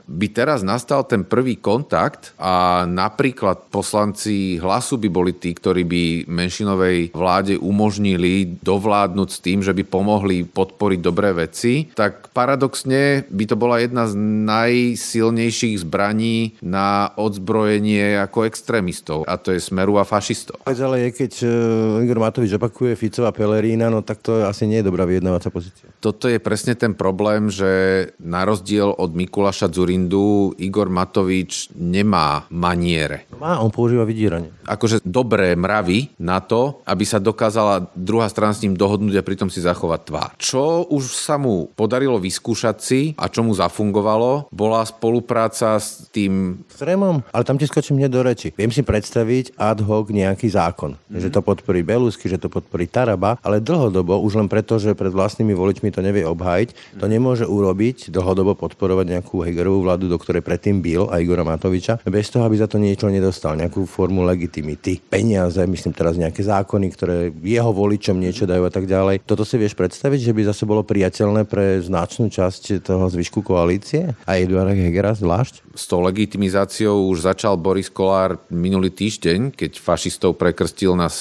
by 0.06 0.28
teraz 0.32 0.62
nastal 0.62 1.04
ten 1.04 1.26
prvý 1.26 1.58
kontakt 1.58 2.38
a 2.38 2.86
napríklad 2.86 3.68
poslanci 3.74 4.62
hlasu 4.62 5.02
by 5.02 5.10
boli 5.10 5.34
tí, 5.36 5.52
ktorí 5.52 5.84
by 5.84 6.04
menšinovej 6.30 7.12
vláde 7.12 7.58
umožnili 7.66 8.62
dovládnuť 8.62 9.30
s 9.34 9.42
tým, 9.42 9.66
že 9.66 9.74
by 9.74 9.84
pomohli 9.90 10.46
podporiť 10.46 11.00
dobré 11.02 11.34
veci, 11.34 11.90
tak 11.98 12.30
paradoxne 12.30 13.26
by 13.26 13.44
to 13.50 13.56
bola 13.58 13.82
jedna 13.82 14.06
z 14.06 14.14
najsilnejších 14.46 15.82
zbraní 15.82 16.62
na 16.62 17.10
odzbrojenie 17.18 18.22
ako 18.22 18.46
extrémistov 18.46 19.26
a 19.26 19.42
to 19.42 19.56
je 19.56 19.60
smeru 19.64 19.98
a 19.98 20.06
fašistov. 20.06 20.62
Ale 20.68 21.08
je, 21.08 21.10
keď 21.16 21.34
e, 21.42 21.48
Igor 22.06 22.22
Matovič 22.22 22.52
opakuje 22.54 22.94
Ficova 22.94 23.34
Pelerína, 23.34 23.90
no 23.90 24.06
tak 24.06 24.22
to 24.22 24.46
asi 24.46 24.70
nie 24.70 24.84
je 24.84 24.88
dobrá 24.92 25.08
vyjednávacia 25.08 25.50
pozícia. 25.50 25.88
Toto 26.04 26.30
je 26.30 26.38
presne 26.38 26.78
ten 26.78 26.94
problém, 26.94 27.50
že 27.50 27.72
na 28.22 28.46
rozdiel 28.46 28.94
od 28.94 29.16
Mikulaša 29.16 29.72
Zurindu 29.72 30.54
Igor 30.60 30.92
Matovič 30.92 31.72
nemá 31.74 32.46
maniere. 32.52 33.26
Má, 33.40 33.58
on 33.64 33.72
používa 33.72 34.04
vydieranie. 34.04 34.52
Akože 34.68 35.02
dobré 35.02 35.56
mravy 35.56 36.14
na 36.20 36.44
to, 36.44 36.84
aby 36.84 37.04
sa 37.08 37.18
dokázal 37.18 37.45
dokázala 37.46 37.94
druhá 37.94 38.26
strana 38.26 38.58
s 38.58 38.66
ním 38.66 38.74
dohodnúť 38.74 39.22
a 39.22 39.28
pritom 39.28 39.54
si 39.54 39.62
zachovať 39.62 40.02
tvár. 40.10 40.30
Čo 40.42 40.90
už 40.90 41.14
sa 41.14 41.38
mu 41.38 41.70
podarilo 41.78 42.18
vyskúšať 42.18 42.78
si 42.82 43.02
a 43.22 43.30
čo 43.30 43.46
mu 43.46 43.54
zafungovalo, 43.54 44.50
bola 44.50 44.82
spolupráca 44.82 45.78
s 45.78 46.10
tým... 46.10 46.66
Strémom, 46.66 47.22
ale 47.30 47.46
tam 47.46 47.62
ti 47.62 47.70
skočím 47.70 48.02
mne 48.02 48.10
do 48.10 48.26
reči. 48.26 48.50
Viem 48.58 48.74
si 48.74 48.82
predstaviť 48.82 49.62
ad 49.62 49.86
hoc 49.86 50.10
nejaký 50.10 50.50
zákon, 50.50 50.98
mm-hmm. 50.98 51.22
že 51.22 51.30
to 51.30 51.46
podporí 51.46 51.86
Belusky, 51.86 52.26
že 52.26 52.42
to 52.42 52.50
podporí 52.50 52.90
Taraba, 52.90 53.38
ale 53.46 53.62
dlhodobo, 53.62 54.18
už 54.26 54.42
len 54.42 54.50
preto, 54.50 54.82
že 54.82 54.98
pred 54.98 55.14
vlastnými 55.14 55.54
voličmi 55.54 55.94
to 55.94 56.02
nevie 56.02 56.26
obhajiť, 56.26 56.98
to 56.98 57.06
nemôže 57.06 57.46
urobiť, 57.46 58.10
dlhodobo 58.10 58.58
podporovať 58.58 59.06
nejakú 59.22 59.46
Hegerovú 59.46 59.86
vládu, 59.86 60.10
do 60.10 60.18
ktorej 60.18 60.42
predtým 60.42 60.82
byl 60.82 61.14
a 61.14 61.22
Igora 61.22 61.46
Matoviča, 61.46 62.02
bez 62.10 62.34
toho, 62.34 62.42
aby 62.50 62.58
za 62.58 62.66
to 62.66 62.82
niečo 62.82 63.06
nedostal, 63.06 63.54
nejakú 63.54 63.86
formu 63.86 64.26
legitimity, 64.26 64.98
peniaze, 64.98 65.62
myslím 65.62 65.94
teraz 65.94 66.18
nejaké 66.18 66.42
zákony, 66.42 66.88
ktoré 66.96 67.35
jeho 67.44 67.72
voličom 67.72 68.16
niečo 68.16 68.48
dajú 68.48 68.64
a 68.68 68.72
tak 68.72 68.88
ďalej. 68.88 69.26
Toto 69.28 69.44
si 69.44 69.60
vieš 69.60 69.76
predstaviť, 69.76 70.32
že 70.32 70.36
by 70.36 70.42
zase 70.48 70.64
bolo 70.64 70.86
priateľné 70.86 71.44
pre 71.48 71.82
značnú 71.84 72.32
časť 72.32 72.86
toho 72.86 73.10
zvyšku 73.12 73.44
koalície? 73.44 74.16
A 74.24 74.40
Eduarda 74.40 74.76
Hegera 74.76 75.12
zvlášť? 75.16 75.76
S 75.76 75.86
tou 75.90 76.00
legitimizáciou 76.04 77.12
už 77.12 77.28
začal 77.28 77.60
Boris 77.60 77.92
Kolár 77.92 78.40
minulý 78.48 78.92
týždeň, 78.94 79.52
keď 79.56 79.80
fašistov 79.82 80.40
prekrstil 80.40 80.96
na 80.96 81.12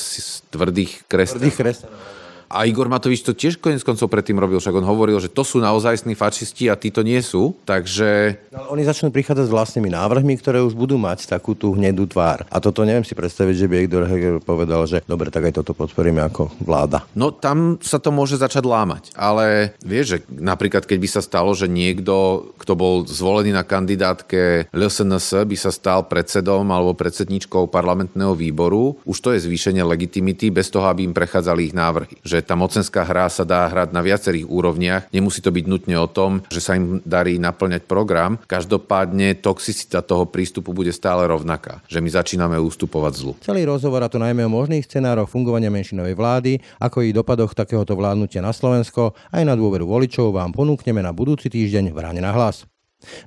tvrdých 0.50 1.06
kresťanov. 1.10 1.40
Tvrdých 1.42 1.58
kresťanov 1.58 2.14
a 2.54 2.70
Igor 2.70 2.86
Matovič 2.86 3.26
to 3.26 3.34
tiež 3.34 3.58
konec 3.58 3.82
koncov 3.82 4.06
predtým 4.06 4.38
robil, 4.38 4.62
však 4.62 4.78
on 4.78 4.86
hovoril, 4.86 5.18
že 5.18 5.26
to 5.26 5.42
sú 5.42 5.58
naozajstní 5.58 6.14
fašisti 6.14 6.70
a 6.70 6.78
tí 6.78 6.94
to 6.94 7.02
nie 7.02 7.18
sú, 7.18 7.58
takže... 7.66 8.38
No, 8.54 8.70
oni 8.70 8.86
začnú 8.86 9.10
prichádzať 9.10 9.50
s 9.50 9.54
vlastnými 9.54 9.90
návrhmi, 9.90 10.38
ktoré 10.38 10.62
už 10.62 10.78
budú 10.78 10.94
mať 10.94 11.26
takú 11.26 11.58
tú 11.58 11.74
hnedú 11.74 12.06
tvár. 12.06 12.46
A 12.46 12.62
toto 12.62 12.86
neviem 12.86 13.02
si 13.02 13.18
predstaviť, 13.18 13.54
že 13.58 13.66
by 13.66 13.74
Igor 13.82 14.06
Heger 14.06 14.38
povedal, 14.38 14.86
že 14.86 15.02
dobre, 15.10 15.34
tak 15.34 15.50
aj 15.50 15.58
toto 15.58 15.74
podporíme 15.74 16.22
ako 16.22 16.54
vláda. 16.62 17.02
No 17.18 17.34
tam 17.34 17.82
sa 17.82 17.98
to 17.98 18.14
môže 18.14 18.38
začať 18.38 18.62
lámať, 18.62 19.10
ale 19.18 19.74
vieš, 19.82 20.06
že 20.06 20.18
napríklad 20.30 20.86
keď 20.86 20.98
by 21.02 21.08
sa 21.10 21.20
stalo, 21.26 21.50
že 21.58 21.66
niekto, 21.66 22.46
kto 22.62 22.72
bol 22.78 22.94
zvolený 23.02 23.50
na 23.50 23.66
kandidátke 23.66 24.70
LSNS, 24.70 25.42
by 25.42 25.56
sa 25.58 25.74
stal 25.74 26.06
predsedom 26.06 26.62
alebo 26.70 26.94
predsedničkou 26.94 27.66
parlamentného 27.66 28.38
výboru, 28.38 28.94
už 29.02 29.18
to 29.18 29.28
je 29.34 29.42
zvýšenie 29.50 29.82
legitimity 29.82 30.54
bez 30.54 30.70
toho, 30.70 30.86
aby 30.86 31.02
im 31.02 31.16
prechádzali 31.16 31.72
ich 31.72 31.74
návrhy. 31.74 32.20
Že 32.22 32.43
tá 32.44 32.54
mocenská 32.54 33.02
hra 33.02 33.26
sa 33.32 33.42
dá 33.42 33.66
hrať 33.66 33.90
na 33.90 34.04
viacerých 34.04 34.46
úrovniach. 34.46 35.08
Nemusí 35.10 35.40
to 35.40 35.50
byť 35.50 35.64
nutne 35.64 35.96
o 35.98 36.08
tom, 36.08 36.44
že 36.52 36.60
sa 36.60 36.76
im 36.76 37.00
darí 37.02 37.40
naplňať 37.40 37.88
program. 37.88 38.36
Každopádne 38.44 39.40
toxicita 39.40 40.04
toho 40.04 40.28
prístupu 40.28 40.76
bude 40.76 40.92
stále 40.92 41.24
rovnaká, 41.24 41.80
že 41.88 41.98
my 42.04 42.08
začíname 42.12 42.56
ústupovať 42.60 43.12
zlu. 43.16 43.32
Celý 43.40 43.64
rozhovor 43.64 44.04
a 44.04 44.12
to 44.12 44.20
najmä 44.20 44.44
o 44.44 44.52
možných 44.52 44.84
scenároch 44.84 45.32
fungovania 45.32 45.72
menšinovej 45.72 46.14
vlády, 46.14 46.52
ako 46.78 47.02
i 47.02 47.16
dopadoch 47.16 47.56
takéhoto 47.56 47.96
vládnutia 47.96 48.44
na 48.44 48.52
Slovensko, 48.52 49.16
aj 49.32 49.42
na 49.42 49.56
dôveru 49.56 49.88
voličov 49.88 50.36
vám 50.36 50.52
ponúkneme 50.52 51.00
na 51.00 51.10
budúci 51.10 51.48
týždeň 51.48 51.90
v 51.90 51.98
ráne 51.98 52.20
na 52.20 52.30
hlas. 52.30 52.68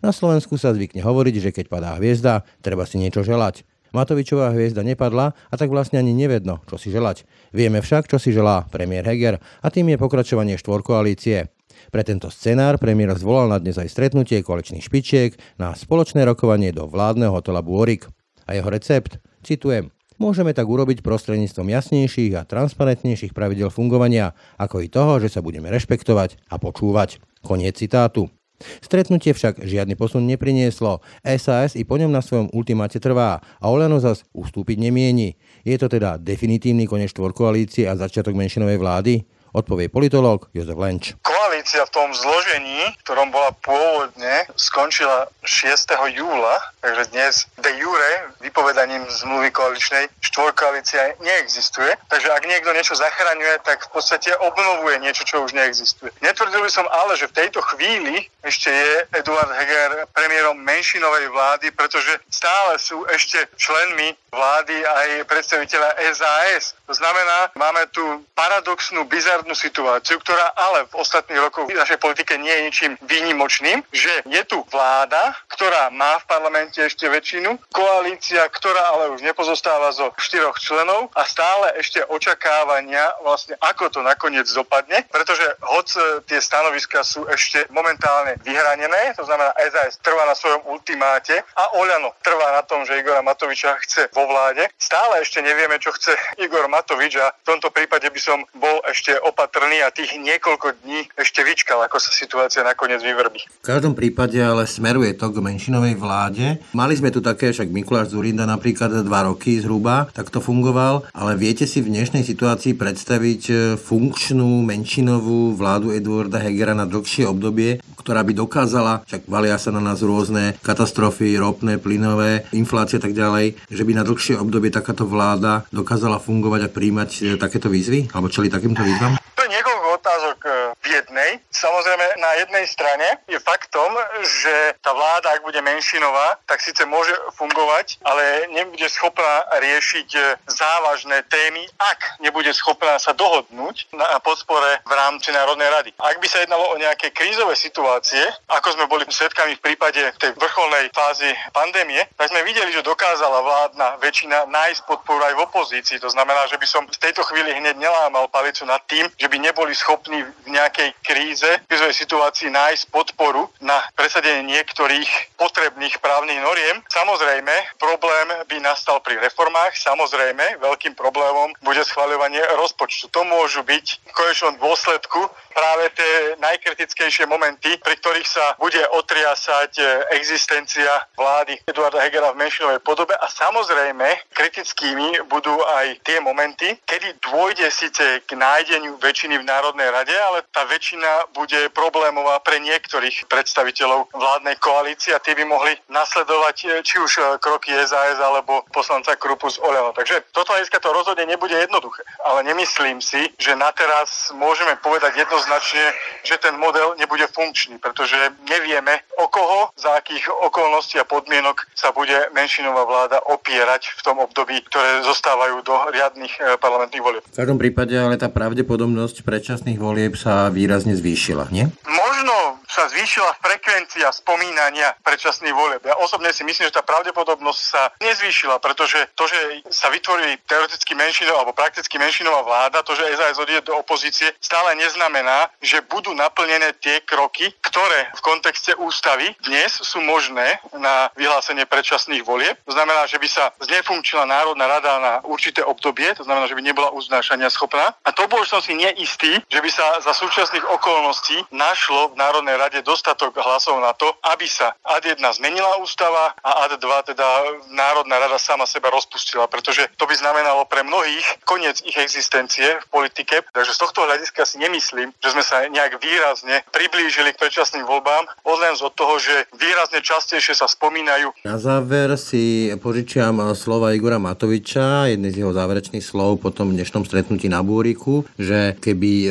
Na 0.02 0.10
Slovensku 0.10 0.58
sa 0.58 0.74
zvykne 0.74 1.06
hovoriť, 1.06 1.36
že 1.38 1.54
keď 1.54 1.66
padá 1.70 1.90
hviezda, 1.98 2.42
treba 2.66 2.84
si 2.90 2.98
niečo 2.98 3.22
želať. 3.22 3.62
Matovičová 3.98 4.54
hviezda 4.54 4.86
nepadla 4.86 5.34
a 5.34 5.56
tak 5.58 5.74
vlastne 5.74 5.98
ani 5.98 6.14
nevedno, 6.14 6.62
čo 6.70 6.78
si 6.78 6.94
želať. 6.94 7.26
Vieme 7.50 7.82
však, 7.82 8.06
čo 8.06 8.22
si 8.22 8.30
želá 8.30 8.70
premiér 8.70 9.10
Heger 9.10 9.42
a 9.42 9.68
tým 9.74 9.90
je 9.90 9.98
pokračovanie 9.98 10.62
štvorkoalície. 10.62 11.50
Pre 11.90 12.04
tento 12.06 12.30
scenár 12.30 12.78
premiér 12.78 13.18
zvolal 13.18 13.50
na 13.50 13.58
dnes 13.58 13.82
aj 13.82 13.90
stretnutie 13.90 14.46
koaličných 14.46 14.86
špičiek 14.86 15.34
na 15.58 15.74
spoločné 15.74 16.22
rokovanie 16.30 16.70
do 16.70 16.86
vládneho 16.86 17.34
hotela 17.34 17.66
Bôrik. 17.66 18.06
A 18.46 18.54
jeho 18.54 18.70
recept? 18.70 19.18
Citujem. 19.42 19.90
Môžeme 20.18 20.50
tak 20.50 20.66
urobiť 20.66 21.06
prostredníctvom 21.06 21.70
jasnejších 21.70 22.34
a 22.42 22.48
transparentnejších 22.50 23.38
pravidel 23.38 23.70
fungovania, 23.70 24.34
ako 24.58 24.82
i 24.82 24.90
toho, 24.90 25.22
že 25.22 25.30
sa 25.30 25.46
budeme 25.46 25.70
rešpektovať 25.70 26.42
a 26.50 26.58
počúvať. 26.58 27.22
Koniec 27.46 27.78
citátu. 27.78 28.26
Stretnutie 28.58 29.38
však 29.38 29.62
žiadny 29.62 29.94
posun 29.94 30.26
neprinieslo. 30.26 31.06
SAS 31.22 31.78
i 31.78 31.86
po 31.86 32.02
ňom 32.02 32.10
na 32.10 32.26
svojom 32.26 32.50
ultimáte 32.58 32.98
trvá 32.98 33.38
a 33.38 33.66
Olano 33.70 34.02
zas 34.02 34.26
ustúpiť 34.34 34.82
nemieni. 34.82 35.38
Je 35.62 35.78
to 35.78 35.86
teda 35.86 36.18
definitívny 36.18 36.90
konec 36.90 37.14
štvorkoalície 37.14 37.86
a 37.86 37.94
začiatok 37.94 38.34
menšinovej 38.34 38.82
vlády? 38.82 39.14
Odpovie 39.56 39.88
politológ 39.88 40.52
Jozef 40.52 40.76
Lenč. 40.76 41.16
Koalícia 41.24 41.88
v 41.88 41.94
tom 41.96 42.12
zložení, 42.12 42.92
v 43.00 43.02
ktorom 43.08 43.32
bola 43.32 43.56
pôvodne, 43.64 44.44
skončila 44.60 45.32
6. 45.48 45.88
júla, 46.12 46.60
takže 46.84 47.04
dnes 47.16 47.34
de 47.56 47.72
jure 47.80 48.12
vypovedaním 48.44 49.08
zmluvy 49.08 49.48
koaličnej 49.56 50.12
štvorkoalícia 50.20 51.16
neexistuje. 51.24 51.96
Takže 52.12 52.28
ak 52.28 52.44
niekto 52.44 52.76
niečo 52.76 53.00
zachraňuje, 53.00 53.64
tak 53.64 53.88
v 53.88 53.90
podstate 53.96 54.36
obnovuje 54.36 55.00
niečo, 55.00 55.24
čo 55.24 55.48
už 55.48 55.56
neexistuje. 55.56 56.12
Netvrdil 56.20 56.60
by 56.68 56.72
som 56.72 56.84
ale, 56.92 57.16
že 57.16 57.32
v 57.32 57.38
tejto 57.48 57.64
chvíli 57.64 58.28
ešte 58.44 58.68
je 58.68 58.94
Eduard 59.16 59.52
Heger 59.56 60.12
premiérom 60.12 60.60
menšinovej 60.60 61.32
vlády, 61.32 61.72
pretože 61.72 62.20
stále 62.28 62.76
sú 62.80 63.08
ešte 63.08 63.48
členmi 63.56 64.12
vlády 64.32 64.76
aj 64.84 65.08
predstaviteľa 65.32 65.90
SAS. 66.16 66.76
To 66.88 66.94
znamená, 66.96 67.52
máme 67.56 67.84
tu 67.92 68.04
paradoxnú, 68.36 69.04
bizarnú 69.08 69.37
situáciu, 69.58 70.18
ktorá 70.22 70.54
ale 70.56 70.88
v 70.88 70.98
ostatných 71.02 71.42
rokoch 71.42 71.68
v 71.68 71.78
našej 71.78 72.00
politike 72.00 72.38
nie 72.38 72.50
je 72.50 72.66
ničím 72.70 72.94
výnimočným, 73.04 73.84
že 73.92 74.14
je 74.26 74.42
tu 74.48 74.64
vláda, 74.72 75.36
ktorá 75.52 75.90
má 75.92 76.22
v 76.22 76.28
parlamente 76.30 76.78
ešte 76.80 77.10
väčšinu, 77.10 77.58
koalícia, 77.74 78.46
ktorá 78.50 78.96
ale 78.96 79.14
už 79.14 79.22
nepozostáva 79.26 79.92
zo 79.92 80.14
štyroch 80.18 80.58
členov 80.62 81.10
a 81.14 81.26
stále 81.26 81.76
ešte 81.82 82.02
očakávania 82.08 83.04
vlastne 83.22 83.58
ako 83.60 83.90
to 83.90 84.00
nakoniec 84.06 84.48
dopadne, 84.54 85.04
pretože 85.10 85.44
hoc 85.66 85.90
tie 86.26 86.40
stanoviska 86.40 87.04
sú 87.04 87.26
ešte 87.28 87.66
momentálne 87.74 88.40
vyhranené, 88.46 89.18
to 89.18 89.26
znamená 89.26 89.52
SAS 89.74 90.00
trvá 90.00 90.24
na 90.30 90.36
svojom 90.38 90.64
ultimáte 90.70 91.42
a 91.58 91.64
Oľano 91.78 92.16
trvá 92.24 92.54
na 92.56 92.64
tom, 92.64 92.86
že 92.86 92.98
Igora 92.98 93.22
Matoviča 93.26 93.76
chce 93.84 94.08
vo 94.14 94.30
vláde. 94.30 94.70
Stále 94.78 95.22
ešte 95.22 95.42
nevieme, 95.42 95.82
čo 95.82 95.92
chce 95.92 96.16
Igor 96.40 96.70
Matovič 96.70 97.18
a 97.20 97.34
v 97.34 97.48
tomto 97.56 97.74
prípade 97.74 98.08
by 98.08 98.20
som 98.22 98.40
bol 98.56 98.80
ešte 98.88 99.18
opatrný 99.28 99.84
a 99.84 99.92
tých 99.92 100.16
niekoľko 100.16 100.84
dní 100.84 101.12
ešte 101.20 101.44
vyčkal, 101.44 101.84
ako 101.84 102.00
sa 102.00 102.12
situácia 102.16 102.64
nakoniec 102.64 103.04
vyvrbí. 103.04 103.44
V 103.62 103.68
každom 103.68 103.94
prípade 103.94 104.40
ale 104.40 104.64
smeruje 104.64 105.12
to 105.14 105.28
k 105.30 105.44
menšinovej 105.44 105.96
vláde. 106.00 106.64
Mali 106.72 106.94
sme 106.96 107.12
tu 107.12 107.20
také, 107.20 107.52
však 107.52 107.68
Mikuláš 107.68 108.16
Zurinda 108.16 108.48
napríklad 108.48 109.04
dva 109.04 109.28
roky 109.28 109.60
zhruba, 109.60 110.08
tak 110.16 110.32
to 110.32 110.40
fungoval, 110.40 111.04
ale 111.12 111.36
viete 111.36 111.68
si 111.68 111.84
v 111.84 111.92
dnešnej 111.92 112.24
situácii 112.24 112.80
predstaviť 112.80 113.42
e, 113.52 113.54
funkčnú 113.76 114.64
menšinovú 114.64 115.54
vládu 115.54 115.92
Eduarda 115.92 116.40
Hegera 116.40 116.72
na 116.72 116.88
dlhšie 116.88 117.28
obdobie, 117.28 117.84
ktorá 118.08 118.24
by 118.24 118.40
dokázala, 118.40 119.04
však 119.04 119.28
valia 119.28 119.60
sa 119.60 119.76
na 119.76 119.84
nás 119.84 120.00
rôzne 120.00 120.56
katastrofy, 120.64 121.36
ropné, 121.36 121.76
plynové, 121.76 122.48
inflácie 122.56 122.96
a 122.96 123.04
tak 123.04 123.12
ďalej, 123.12 123.60
že 123.68 123.84
by 123.84 123.92
na 124.00 124.08
dlhšie 124.08 124.40
obdobie 124.40 124.72
takáto 124.72 125.04
vláda 125.04 125.68
dokázala 125.76 126.16
fungovať 126.16 126.72
a 126.72 126.72
príjmať 126.72 127.10
e, 127.20 127.22
takéto 127.36 127.68
výzvy? 127.68 128.08
Alebo 128.16 128.32
čeli 128.32 128.48
takýmto 128.48 128.80
výzvam? 128.80 129.20
To 129.20 129.44
je 129.44 129.52
niekoľko 129.52 129.88
otázok 130.00 130.38
e, 130.40 130.52
jednej. 130.88 131.40
Samozrejme, 131.52 132.06
na 132.18 132.32
jednej 132.40 132.66
strane 132.68 133.08
je 133.28 133.40
faktom, 133.40 133.92
že 134.24 134.74
tá 134.82 134.94
vláda, 134.94 135.36
ak 135.36 135.44
bude 135.44 135.60
menšinová, 135.62 136.40
tak 136.48 136.64
síce 136.64 136.84
môže 136.88 137.14
fungovať, 137.36 138.00
ale 138.04 138.48
nebude 138.52 138.88
schopná 138.90 139.44
riešiť 139.60 140.10
e, 140.16 140.20
závažné 140.48 141.24
témy, 141.28 141.68
ak 141.80 142.20
nebude 142.24 142.50
schopná 142.54 143.00
sa 143.00 143.12
dohodnúť 143.14 143.90
na 143.94 144.20
podpore 144.24 144.80
v 144.86 144.94
rámci 144.94 145.32
Národnej 145.34 145.70
rady. 145.70 145.90
Ak 146.00 146.22
by 146.22 146.28
sa 146.30 146.44
jednalo 146.44 146.72
o 146.72 146.80
nejaké 146.80 147.12
krízové 147.12 147.58
situácie, 147.58 148.22
ako 148.48 148.68
sme 148.78 148.86
boli 148.86 149.04
svetkami 149.10 149.58
v 149.58 149.64
prípade 149.64 150.02
tej 150.22 150.32
vrcholnej 150.38 150.94
fázy 150.94 151.34
pandémie, 151.52 152.06
tak 152.16 152.30
sme 152.30 152.46
videli, 152.46 152.70
že 152.72 152.86
dokázala 152.86 153.42
vládna 153.42 153.88
väčšina 154.00 154.46
nájsť 154.46 154.86
podporu 154.86 155.26
aj 155.26 155.34
v 155.34 155.44
opozícii. 155.44 155.98
To 156.00 156.10
znamená, 156.14 156.46
že 156.48 156.62
by 156.62 156.68
som 156.70 156.84
v 156.86 157.02
tejto 157.02 157.26
chvíli 157.26 157.52
hneď 157.58 157.76
nelámal 157.82 158.30
palicu 158.30 158.64
nad 158.70 158.82
tým, 158.86 159.10
že 159.18 159.28
by 159.28 159.38
neboli 159.42 159.74
schopní 159.74 160.22
v 160.22 160.50
nejakej 160.54 160.77
kríze, 161.02 161.50
v 161.64 161.68
krízovej 161.70 161.96
situácii 161.96 162.50
nájsť 162.54 162.84
podporu 162.94 163.50
na 163.62 163.82
presadenie 163.98 164.46
niektorých 164.48 165.38
potrebných 165.38 165.98
právnych 166.00 166.40
noriem. 166.42 166.82
Samozrejme, 166.90 167.54
problém 167.82 168.28
by 168.48 168.58
nastal 168.62 169.02
pri 169.02 169.18
reformách, 169.22 169.78
samozrejme, 169.78 170.62
veľkým 170.62 170.94
problémom 170.94 171.54
bude 171.62 171.82
schváľovanie 171.86 172.42
rozpočtu. 172.58 173.10
To 173.12 173.22
môžu 173.26 173.66
byť 173.66 173.86
v 174.08 174.12
konečnom 174.14 174.54
dôsledku 174.62 175.30
práve 175.58 175.90
tie 175.98 176.38
najkritickejšie 176.38 177.26
momenty, 177.26 177.82
pri 177.82 177.98
ktorých 177.98 178.30
sa 178.30 178.54
bude 178.62 178.78
otriasať 178.94 179.82
e, 179.82 179.84
existencia 180.14 180.86
vlády 181.18 181.58
Eduarda 181.66 181.98
Hegera 182.06 182.30
v 182.30 182.46
menšinovej 182.46 182.86
podobe 182.86 183.18
a 183.18 183.26
samozrejme 183.26 184.06
kritickými 184.38 185.26
budú 185.26 185.58
aj 185.82 185.98
tie 186.06 186.22
momenty, 186.22 186.78
kedy 186.86 187.18
dôjde 187.26 187.74
síce 187.74 188.22
k 188.30 188.32
nájdeniu 188.38 189.02
väčšiny 189.02 189.42
v 189.42 189.50
Národnej 189.50 189.90
rade, 189.90 190.14
ale 190.14 190.46
tá 190.54 190.62
väčšina 190.70 191.34
bude 191.34 191.74
problémová 191.74 192.38
pre 192.46 192.62
niektorých 192.62 193.26
predstaviteľov 193.26 194.14
vládnej 194.14 194.62
koalície 194.62 195.18
a 195.18 195.24
tí 195.26 195.34
by 195.34 195.42
mohli 195.42 195.74
nasledovať 195.90 196.56
e, 196.62 196.66
či 196.86 197.02
už 197.02 197.12
e, 197.18 197.22
kroky 197.42 197.74
SAS 197.74 198.22
alebo 198.22 198.62
poslanca 198.70 199.18
Krupu 199.18 199.50
z. 199.50 199.58
Takže 199.68 200.30
toto 200.30 200.54
hľadiska 200.54 200.78
to 200.78 200.94
rozhodne 200.94 201.26
nebude 201.26 201.54
jednoduché, 201.58 202.06
ale 202.22 202.46
nemyslím 202.46 203.02
si, 203.02 203.26
že 203.42 203.58
na 203.58 203.74
teraz 203.74 204.30
môžeme 204.38 204.78
povedať 204.86 205.18
jednoznačne 205.18 205.47
jednoznačne, 205.48 205.96
že 206.28 206.36
ten 206.44 206.60
model 206.60 207.00
nebude 207.00 207.24
funkčný, 207.32 207.80
pretože 207.80 208.20
nevieme, 208.52 209.00
o 209.16 209.32
koho, 209.32 209.72
za 209.80 209.96
akých 209.96 210.28
okolností 210.28 211.00
a 211.00 211.08
podmienok 211.08 211.64
sa 211.72 211.96
bude 211.96 212.28
menšinová 212.36 212.84
vláda 212.84 213.24
opierať 213.32 213.96
v 213.96 214.02
tom 214.04 214.20
období, 214.20 214.60
ktoré 214.68 215.08
zostávajú 215.08 215.64
do 215.64 215.72
riadnych 215.96 216.36
e, 216.36 216.60
parlamentných 216.60 217.04
volieb. 217.04 217.24
V 217.24 217.40
každom 217.40 217.56
prípade 217.56 217.96
ale 217.96 218.20
tá 218.20 218.28
pravdepodobnosť 218.28 219.24
predčasných 219.24 219.80
volieb 219.80 220.20
sa 220.20 220.52
výrazne 220.52 221.00
zvýšila, 221.00 221.48
nie? 221.56 221.72
Možno 221.88 222.60
sa 222.68 222.92
zvýšila 222.92 223.40
frekvencia 223.40 224.12
spomínania 224.12 224.92
predčasných 225.02 225.56
volieb. 225.56 225.82
Ja 225.88 225.96
osobne 225.98 226.36
si 226.36 226.44
myslím, 226.44 226.68
že 226.68 226.76
tá 226.76 226.84
pravdepodobnosť 226.84 227.62
sa 227.64 227.90
nezvýšila, 228.04 228.60
pretože 228.60 229.00
to, 229.16 229.24
že 229.26 229.40
sa 229.72 229.88
vytvorí 229.88 230.36
teoreticky 230.44 230.92
menšinová 230.94 231.42
alebo 231.42 231.56
prakticky 231.56 231.96
menšinová 231.96 232.44
vláda, 232.44 232.84
to, 232.84 232.94
že 232.94 233.16
SAS 233.16 233.40
odíde 233.40 233.64
do 233.64 233.80
opozície, 233.80 234.30
stále 234.44 234.76
neznamená, 234.76 235.37
že 235.62 235.86
budú 235.86 236.14
naplnené 236.14 236.74
tie 236.82 237.02
kroky, 237.04 237.54
ktoré 237.62 238.10
v 238.16 238.22
kontexte 238.26 238.74
ústavy 238.80 239.34
dnes 239.44 239.70
sú 239.84 240.02
možné 240.02 240.58
na 240.78 241.12
vyhlásenie 241.14 241.68
predčasných 241.70 242.24
volieb. 242.24 242.56
To 242.66 242.74
znamená, 242.74 243.06
že 243.06 243.22
by 243.22 243.28
sa 243.28 243.54
znefunkčila 243.62 244.26
Národná 244.26 244.66
rada 244.66 244.92
na 244.98 245.14
určité 245.28 245.62
obdobie, 245.62 246.14
to 246.16 246.24
znamená, 246.26 246.48
že 246.48 246.56
by 246.58 246.64
nebola 246.64 246.90
uznášania 246.96 247.52
schopná. 247.52 247.94
A 248.06 248.10
to 248.16 248.26
bol 248.32 248.42
som 248.48 248.64
si 248.64 248.74
neistý, 248.74 249.38
že 249.52 249.60
by 249.60 249.70
sa 249.70 250.02
za 250.02 250.14
súčasných 250.16 250.66
okolností 250.66 251.52
našlo 251.54 252.14
v 252.14 252.20
Národnej 252.20 252.56
rade 252.58 252.80
dostatok 252.82 253.36
hlasov 253.38 253.78
na 253.84 253.94
to, 253.94 254.10
aby 254.34 254.48
sa 254.48 254.74
AD 254.86 255.18
1 255.18 255.22
zmenila 255.38 255.78
ústava 255.84 256.34
a 256.42 256.66
AD 256.66 256.80
2 256.80 257.10
teda 257.14 257.28
Národná 257.74 258.20
rada 258.22 258.40
sama 258.40 258.66
seba 258.66 258.90
rozpustila, 258.90 259.46
pretože 259.48 259.86
to 259.98 260.06
by 260.08 260.16
znamenalo 260.16 260.66
pre 260.66 260.84
mnohých 260.84 261.44
koniec 261.44 261.82
ich 261.84 261.98
existencie 261.98 262.80
v 262.82 262.86
politike. 262.90 263.44
Takže 263.52 263.74
z 263.74 263.82
tohto 263.82 264.06
hľadiska 264.06 264.46
si 264.46 264.58
nemyslím, 264.62 265.14
že 265.24 265.34
sme 265.34 265.44
sa 265.44 265.66
nejak 265.66 265.98
výrazne 266.00 266.62
priblížili 266.70 267.34
k 267.34 267.42
predčasným 267.42 267.84
voľbám, 267.84 268.30
odlen 268.46 268.76
od 268.78 268.94
toho, 268.94 269.18
že 269.18 269.50
výrazne 269.58 270.04
častejšie 270.04 270.54
sa 270.54 270.70
spomínajú. 270.70 271.34
Na 271.48 271.58
záver 271.58 272.14
si 272.20 272.70
požičiam 272.78 273.40
slova 273.58 273.96
Igora 273.96 274.22
Matoviča, 274.22 275.10
jedný 275.10 275.34
z 275.34 275.42
jeho 275.42 275.56
záverečných 275.56 276.04
slov 276.04 276.44
po 276.44 276.54
tom 276.54 276.76
dnešnom 276.78 277.08
stretnutí 277.08 277.50
na 277.50 277.66
Búriku, 277.66 278.28
že 278.38 278.78
keby 278.78 279.12
e, 279.26 279.30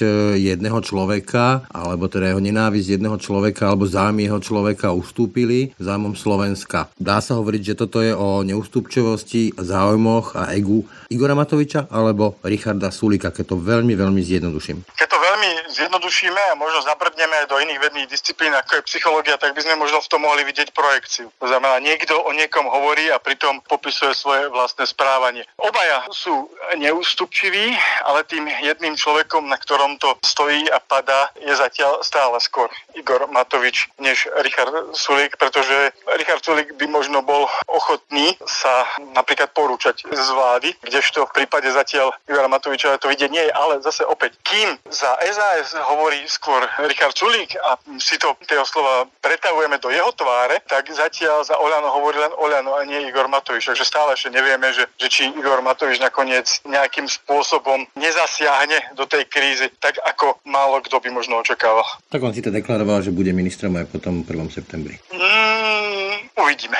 e, 0.00 0.06
jedného 0.38 0.78
človeka, 0.80 1.66
alebo 1.72 2.06
teda 2.06 2.30
jeho 2.30 2.42
nenávisť 2.42 3.00
jedného 3.00 3.16
človeka, 3.18 3.72
alebo 3.72 3.88
zájmy 3.88 4.30
jeho 4.30 4.40
človeka 4.40 4.94
ustúpili 4.94 5.74
zájmom 5.82 6.14
Slovenska. 6.14 6.92
Dá 7.00 7.18
sa 7.18 7.36
hovoriť, 7.40 7.62
že 7.74 7.78
toto 7.78 7.98
je 8.04 8.14
o 8.14 8.46
neústupčivosti, 8.46 9.56
záujmoch 9.58 10.38
a 10.38 10.54
egu 10.54 10.84
Igora 11.10 11.34
Matoviča 11.34 11.90
alebo 11.90 12.38
Richarda 12.46 12.94
Sulika, 12.94 13.34
keď 13.34 13.54
to 13.54 13.56
veľmi, 13.58 13.98
veľmi 13.98 14.19
zjednoduším. 14.22 14.84
Keď 14.96 15.08
to 15.08 15.18
veľmi 15.18 15.50
zjednodušíme 15.72 16.42
a 16.52 16.58
možno 16.58 16.84
zabrdneme 16.84 17.34
aj 17.44 17.46
do 17.48 17.60
iných 17.60 17.80
vedných 17.80 18.10
disciplín, 18.10 18.52
ako 18.54 18.80
je 18.80 18.88
psychológia, 18.88 19.40
tak 19.40 19.54
by 19.56 19.60
sme 19.62 19.80
možno 19.80 20.00
v 20.00 20.10
tom 20.10 20.22
mohli 20.22 20.44
vidieť 20.44 20.72
projekciu. 20.72 21.32
To 21.40 21.46
znamená, 21.46 21.80
niekto 21.80 22.16
o 22.18 22.30
niekom 22.32 22.66
hovorí 22.68 23.08
a 23.10 23.22
pritom 23.22 23.60
popisuje 23.64 24.12
svoje 24.14 24.48
vlastné 24.52 24.86
správanie. 24.86 25.44
Obaja 25.56 26.04
sú 26.10 26.50
neústupčiví, 26.76 27.74
ale 28.04 28.26
tým 28.26 28.46
jedným 28.46 28.94
človekom, 28.96 29.48
na 29.48 29.56
ktorom 29.56 29.96
to 29.98 30.16
stojí 30.24 30.68
a 30.70 30.78
padá, 30.80 31.32
je 31.40 31.52
zatiaľ 31.54 32.02
stále 32.02 32.36
skôr 32.40 32.68
Igor 32.94 33.26
Matovič 33.30 33.88
než 33.98 34.28
Richard 34.42 34.72
Sulík, 34.96 35.36
pretože 35.38 35.92
Richard 36.18 36.44
Sulík 36.44 36.74
by 36.76 36.86
možno 36.86 37.22
bol 37.22 37.46
ochotný 37.66 38.34
sa 38.46 38.86
napríklad 39.14 39.54
porúčať 39.54 40.04
z 40.06 40.28
vlády, 40.34 40.74
kdežto 40.82 41.26
v 41.28 41.44
prípade 41.44 41.70
zatiaľ 41.70 42.12
Igora 42.26 42.50
Matoviča 42.50 42.98
to 42.98 43.08
vidieť 43.08 43.30
nie 43.30 43.44
je, 43.46 43.52
ale 43.52 43.82
zase 43.82 44.02
opäť, 44.10 44.36
kým 44.42 44.74
za 44.90 45.14
SAS 45.22 45.78
hovorí 45.78 46.18
skôr 46.26 46.66
Richard 46.84 47.14
Sulík 47.14 47.54
a 47.62 47.78
si 48.02 48.18
to 48.18 48.34
tie 48.44 48.58
slova 48.66 49.06
pretavujeme 49.22 49.78
do 49.78 49.88
jeho 49.94 50.10
tváre, 50.12 50.60
tak 50.66 50.90
zatiaľ 50.90 51.46
za 51.46 51.54
Oľano 51.56 51.88
hovorí 51.94 52.18
len 52.18 52.34
Oľano 52.34 52.74
a 52.74 52.82
nie 52.82 53.06
Igor 53.06 53.30
Matovič. 53.30 53.70
Takže 53.70 53.86
stále 53.86 54.18
ešte 54.18 54.34
nevieme, 54.34 54.74
že, 54.74 54.90
že 54.98 55.06
či 55.06 55.22
Igor 55.30 55.62
Matovič 55.62 56.02
nakoniec 56.02 56.60
nejakým 56.66 57.06
spôsobom 57.06 57.86
nezasiahne 57.94 58.98
do 58.98 59.06
tej 59.06 59.30
krízy, 59.30 59.70
tak 59.78 59.96
ako 60.02 60.42
málo 60.44 60.82
kto 60.82 60.98
by 60.98 61.08
možno 61.14 61.38
očakával. 61.38 61.86
Tak 62.10 62.20
on 62.20 62.34
si 62.34 62.42
to 62.42 62.50
deklaroval, 62.50 63.00
že 63.00 63.14
bude 63.14 63.30
ministrom 63.30 63.78
aj 63.78 63.86
potom 63.88 64.26
1. 64.26 64.50
septembri. 64.50 64.98
Mm, 65.14 66.34
uvidíme. 66.34 66.76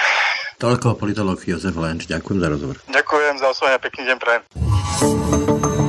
Toľko 0.60 1.00
politolog 1.00 1.40
Jozef 1.40 1.72
Lenč. 1.72 2.04
Ďakujem 2.04 2.38
za 2.44 2.48
rozhovor. 2.52 2.76
Ďakujem 2.92 3.34
za 3.40 3.46
oslovenie, 3.48 3.80
pekný 3.80 4.02
deň 4.12 4.16
prajem. 4.20 5.79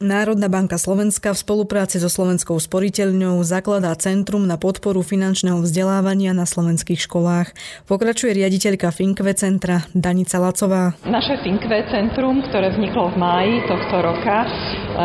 Národná 0.00 0.48
banka 0.48 0.80
Slovenska 0.80 1.36
v 1.36 1.44
spolupráci 1.44 2.00
so 2.00 2.08
Slovenskou 2.08 2.56
sporiteľňou 2.56 3.44
zakladá 3.44 3.92
Centrum 4.00 4.48
na 4.48 4.56
podporu 4.56 5.04
finančného 5.04 5.60
vzdelávania 5.60 6.32
na 6.32 6.48
slovenských 6.48 7.04
školách. 7.04 7.52
Pokračuje 7.84 8.32
riaditeľka 8.32 8.96
Finkve 8.96 9.36
centra 9.36 9.84
Danica 9.92 10.40
Lacová. 10.40 10.96
Naše 11.04 11.44
Finkve 11.44 11.84
centrum, 11.92 12.40
ktoré 12.48 12.72
vzniklo 12.72 13.12
v 13.12 13.16
máji 13.20 13.54
tohto 13.68 13.96
roka, 14.00 14.48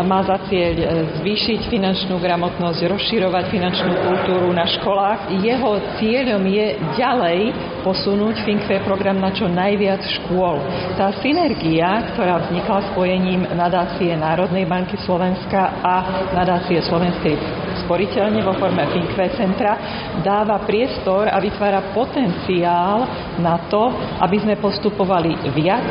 má 0.08 0.24
za 0.24 0.40
cieľ 0.48 0.74
e, 0.80 0.86
zvýšiť 1.20 1.68
finančnú 1.76 2.16
gramotnosť, 2.24 2.88
rozširovať 2.88 3.52
finančnú 3.52 4.00
kultúru 4.00 4.48
na 4.56 4.64
školách. 4.80 5.44
Jeho 5.44 5.72
cieľom 6.00 6.44
je 6.48 6.68
ďalej 6.96 7.40
posunúť 7.84 8.48
Finkve 8.48 8.80
program 8.88 9.20
na 9.20 9.36
čo 9.36 9.52
najviac 9.52 10.00
škôl. 10.24 10.64
Tá 10.96 11.12
synergia, 11.20 12.16
ktorá 12.16 12.48
vznikla 12.48 12.96
spojením 12.96 13.44
nadácie 13.60 14.16
Národnej 14.16 14.64
banky 14.64 14.85
banky 14.86 14.98
Slovenska 15.02 15.82
a 15.84 15.94
nadácie 16.38 16.82
Slovenskej 16.82 17.38
sporiteľne 17.86 18.42
vo 18.42 18.58
forme 18.58 18.82
Finkve 18.90 19.38
centra 19.38 19.78
dáva 20.26 20.66
priestor 20.66 21.30
a 21.30 21.38
vytvára 21.38 21.94
potenciál 21.94 23.06
na 23.38 23.70
to, 23.70 23.94
aby 24.26 24.42
sme 24.42 24.58
postupovali 24.58 25.54
viac, 25.54 25.86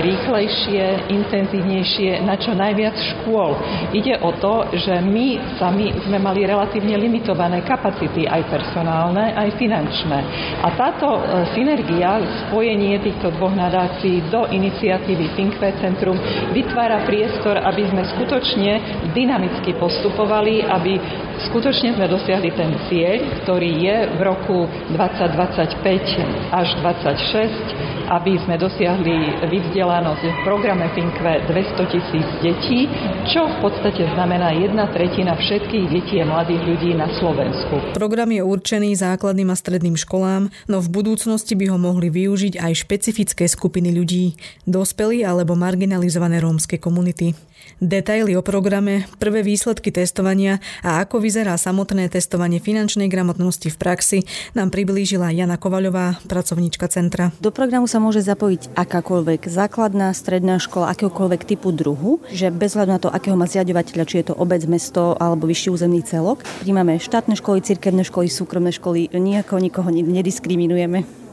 rýchlejšie, 0.00 1.12
intenzívnejšie 1.12 2.24
na 2.24 2.34
čo 2.40 2.56
najviac 2.56 2.96
škôl. 2.96 3.54
Ide 3.94 4.18
o 4.24 4.34
to, 4.40 4.72
že 4.74 4.98
my 5.04 5.56
sami 5.60 5.92
sme 6.02 6.18
mali 6.18 6.48
relatívne 6.48 6.96
limitované 6.98 7.62
kapacity, 7.62 8.26
aj 8.26 8.48
personálne, 8.50 9.36
aj 9.36 9.54
finančné. 9.60 10.18
A 10.64 10.68
táto 10.74 11.06
e, 11.06 11.20
synergia, 11.54 12.18
spojenie 12.48 12.98
týchto 13.04 13.30
dvoch 13.36 13.54
nadácií 13.54 14.24
do 14.32 14.48
iniciatívy 14.50 15.36
Finkve 15.36 15.78
Centrum 15.78 16.18
vytvára 16.50 17.06
priestor, 17.06 17.60
aby 17.60 17.86
sme 17.90 18.02
skutočne 18.16 18.72
dynamicky 19.12 19.76
postupovali, 19.78 20.64
aby 20.64 20.96
skutočne 21.48 21.96
sme 21.96 22.06
dosiahli 22.08 22.50
ten 22.56 22.70
cieľ, 22.88 23.44
ktorý 23.44 23.70
je 23.80 23.96
v 24.16 24.20
roku 24.24 24.58
2025 24.94 26.52
až 26.52 26.68
2026, 26.82 28.08
aby 28.10 28.32
sme 28.44 28.54
dosiahli 28.60 29.16
vyvzdelanosť 29.48 30.22
v 30.24 30.38
programe 30.44 30.86
FINKVE 30.92 31.48
200 31.48 31.92
tisíc 31.92 32.28
detí, 32.44 32.88
čo 33.32 33.48
v 33.48 33.56
podstate 33.64 34.04
znamená 34.12 34.52
jedna 34.56 34.88
tretina 34.92 35.36
všetkých 35.36 35.86
detí 35.88 36.20
a 36.20 36.28
mladých 36.28 36.62
ľudí 36.64 36.90
na 36.96 37.08
Slovensku. 37.16 37.96
Program 37.96 38.28
je 38.32 38.42
určený 38.44 38.96
základným 39.00 39.48
a 39.52 39.56
stredným 39.56 39.96
školám, 39.96 40.52
no 40.68 40.76
v 40.80 40.88
budúcnosti 40.92 41.56
by 41.56 41.72
ho 41.72 41.78
mohli 41.80 42.12
využiť 42.12 42.60
aj 42.60 42.72
špecifické 42.84 43.48
skupiny 43.48 43.92
ľudí, 43.92 44.36
dospelí 44.68 45.24
alebo 45.24 45.56
marginalizované 45.56 46.40
rómske 46.44 46.76
komunity. 46.76 47.53
Detaily 47.82 48.38
o 48.38 48.42
programe, 48.42 49.04
prvé 49.18 49.42
výsledky 49.42 49.90
testovania 49.90 50.62
a 50.80 51.02
ako 51.02 51.18
vyzerá 51.18 51.58
samotné 51.58 52.06
testovanie 52.06 52.62
finančnej 52.62 53.10
gramotnosti 53.10 53.66
v 53.68 53.76
praxi 53.76 54.18
nám 54.54 54.70
priblížila 54.70 55.34
Jana 55.34 55.58
Kovaľová, 55.58 56.22
pracovníčka 56.24 56.86
centra. 56.86 57.34
Do 57.42 57.50
programu 57.50 57.90
sa 57.90 57.98
môže 57.98 58.22
zapojiť 58.22 58.72
akákoľvek 58.78 59.50
základná, 59.50 60.14
stredná 60.14 60.62
škola, 60.62 60.94
akéhokoľvek 60.94 61.42
typu 61.44 61.74
druhu, 61.74 62.22
že 62.30 62.54
bez 62.54 62.78
hľadu 62.78 62.90
na 62.94 63.00
to, 63.02 63.08
akého 63.10 63.34
má 63.34 63.50
zriadovateľa, 63.50 64.04
či 64.06 64.22
je 64.22 64.26
to 64.30 64.34
obec, 64.38 64.62
mesto 64.70 65.18
alebo 65.18 65.50
vyšší 65.50 65.74
územný 65.74 66.06
celok. 66.06 66.46
Príjmame 66.62 67.02
štátne 67.02 67.34
školy, 67.34 67.64
cirkevné 67.64 68.06
školy, 68.06 68.30
súkromné 68.30 68.70
školy, 68.70 69.10
nejako 69.10 69.58
nikoho 69.58 69.90
nediskriminujeme. 69.90 71.23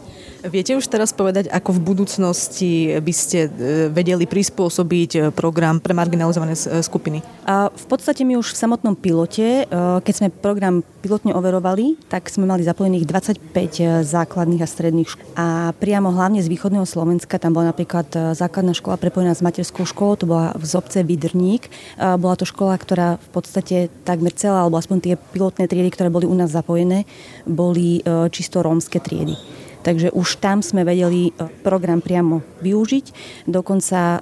Viete 0.41 0.73
už 0.73 0.89
teraz 0.89 1.13
povedať, 1.13 1.54
ako 1.54 1.77
v 1.77 1.86
budúcnosti 1.86 2.97
by 2.97 3.13
ste 3.13 3.45
e, 3.45 3.49
vedeli 3.93 4.25
prispôsobiť 4.25 5.12
e, 5.13 5.19
program 5.30 5.77
pre 5.77 5.93
marginalizované 5.93 6.58
e, 6.58 6.82
skupiny? 6.82 7.21
A 7.45 7.69
v 7.69 7.86
podstate 7.86 8.25
my 8.25 8.41
už 8.41 8.58
v 8.58 8.58
samotnom 8.58 8.97
pilote, 8.97 9.65
keď 10.01 10.13
sme 10.13 10.34
program 10.34 10.82
pilotne 11.01 11.34
overovali, 11.34 11.97
tak 12.10 12.30
sme 12.30 12.45
mali 12.45 12.62
zapojených 12.62 13.06
25 13.06 14.06
základných 14.06 14.62
a 14.62 14.69
stredných 14.69 15.10
škôl. 15.10 15.25
A 15.36 15.73
priamo 15.77 16.13
hlavne 16.13 16.39
z 16.41 16.47
východného 16.47 16.86
Slovenska, 16.86 17.41
tam 17.41 17.58
bola 17.58 17.73
napríklad 17.73 18.38
základná 18.38 18.77
škola 18.77 19.01
prepojená 19.01 19.34
s 19.34 19.41
materskou 19.41 19.89
školou, 19.89 20.15
to 20.21 20.30
bola 20.30 20.54
v 20.54 20.63
Zobce 20.63 21.01
Vidrník. 21.01 21.67
Bola 21.97 22.38
to 22.38 22.45
škola, 22.45 22.77
ktorá 22.77 23.17
v 23.17 23.30
podstate 23.34 23.89
takmer 24.06 24.32
celá, 24.38 24.63
alebo 24.63 24.77
aspoň 24.77 24.97
tie 25.01 25.13
pilotné 25.17 25.65
triedy, 25.65 25.89
ktoré 25.91 26.13
boli 26.13 26.30
u 26.30 26.36
nás 26.38 26.54
zapojené, 26.54 27.10
boli 27.49 28.06
čisto 28.30 28.62
rómske 28.62 29.01
triedy. 29.01 29.36
Takže 29.82 30.13
už 30.13 30.38
tam 30.38 30.62
sme 30.62 30.86
vedeli 30.86 31.30
e, 31.30 31.50
program 31.65 32.00
priamo 32.00 32.46
využiť. 32.62 33.06
Dokonca 33.50 34.00
e, 34.00 34.20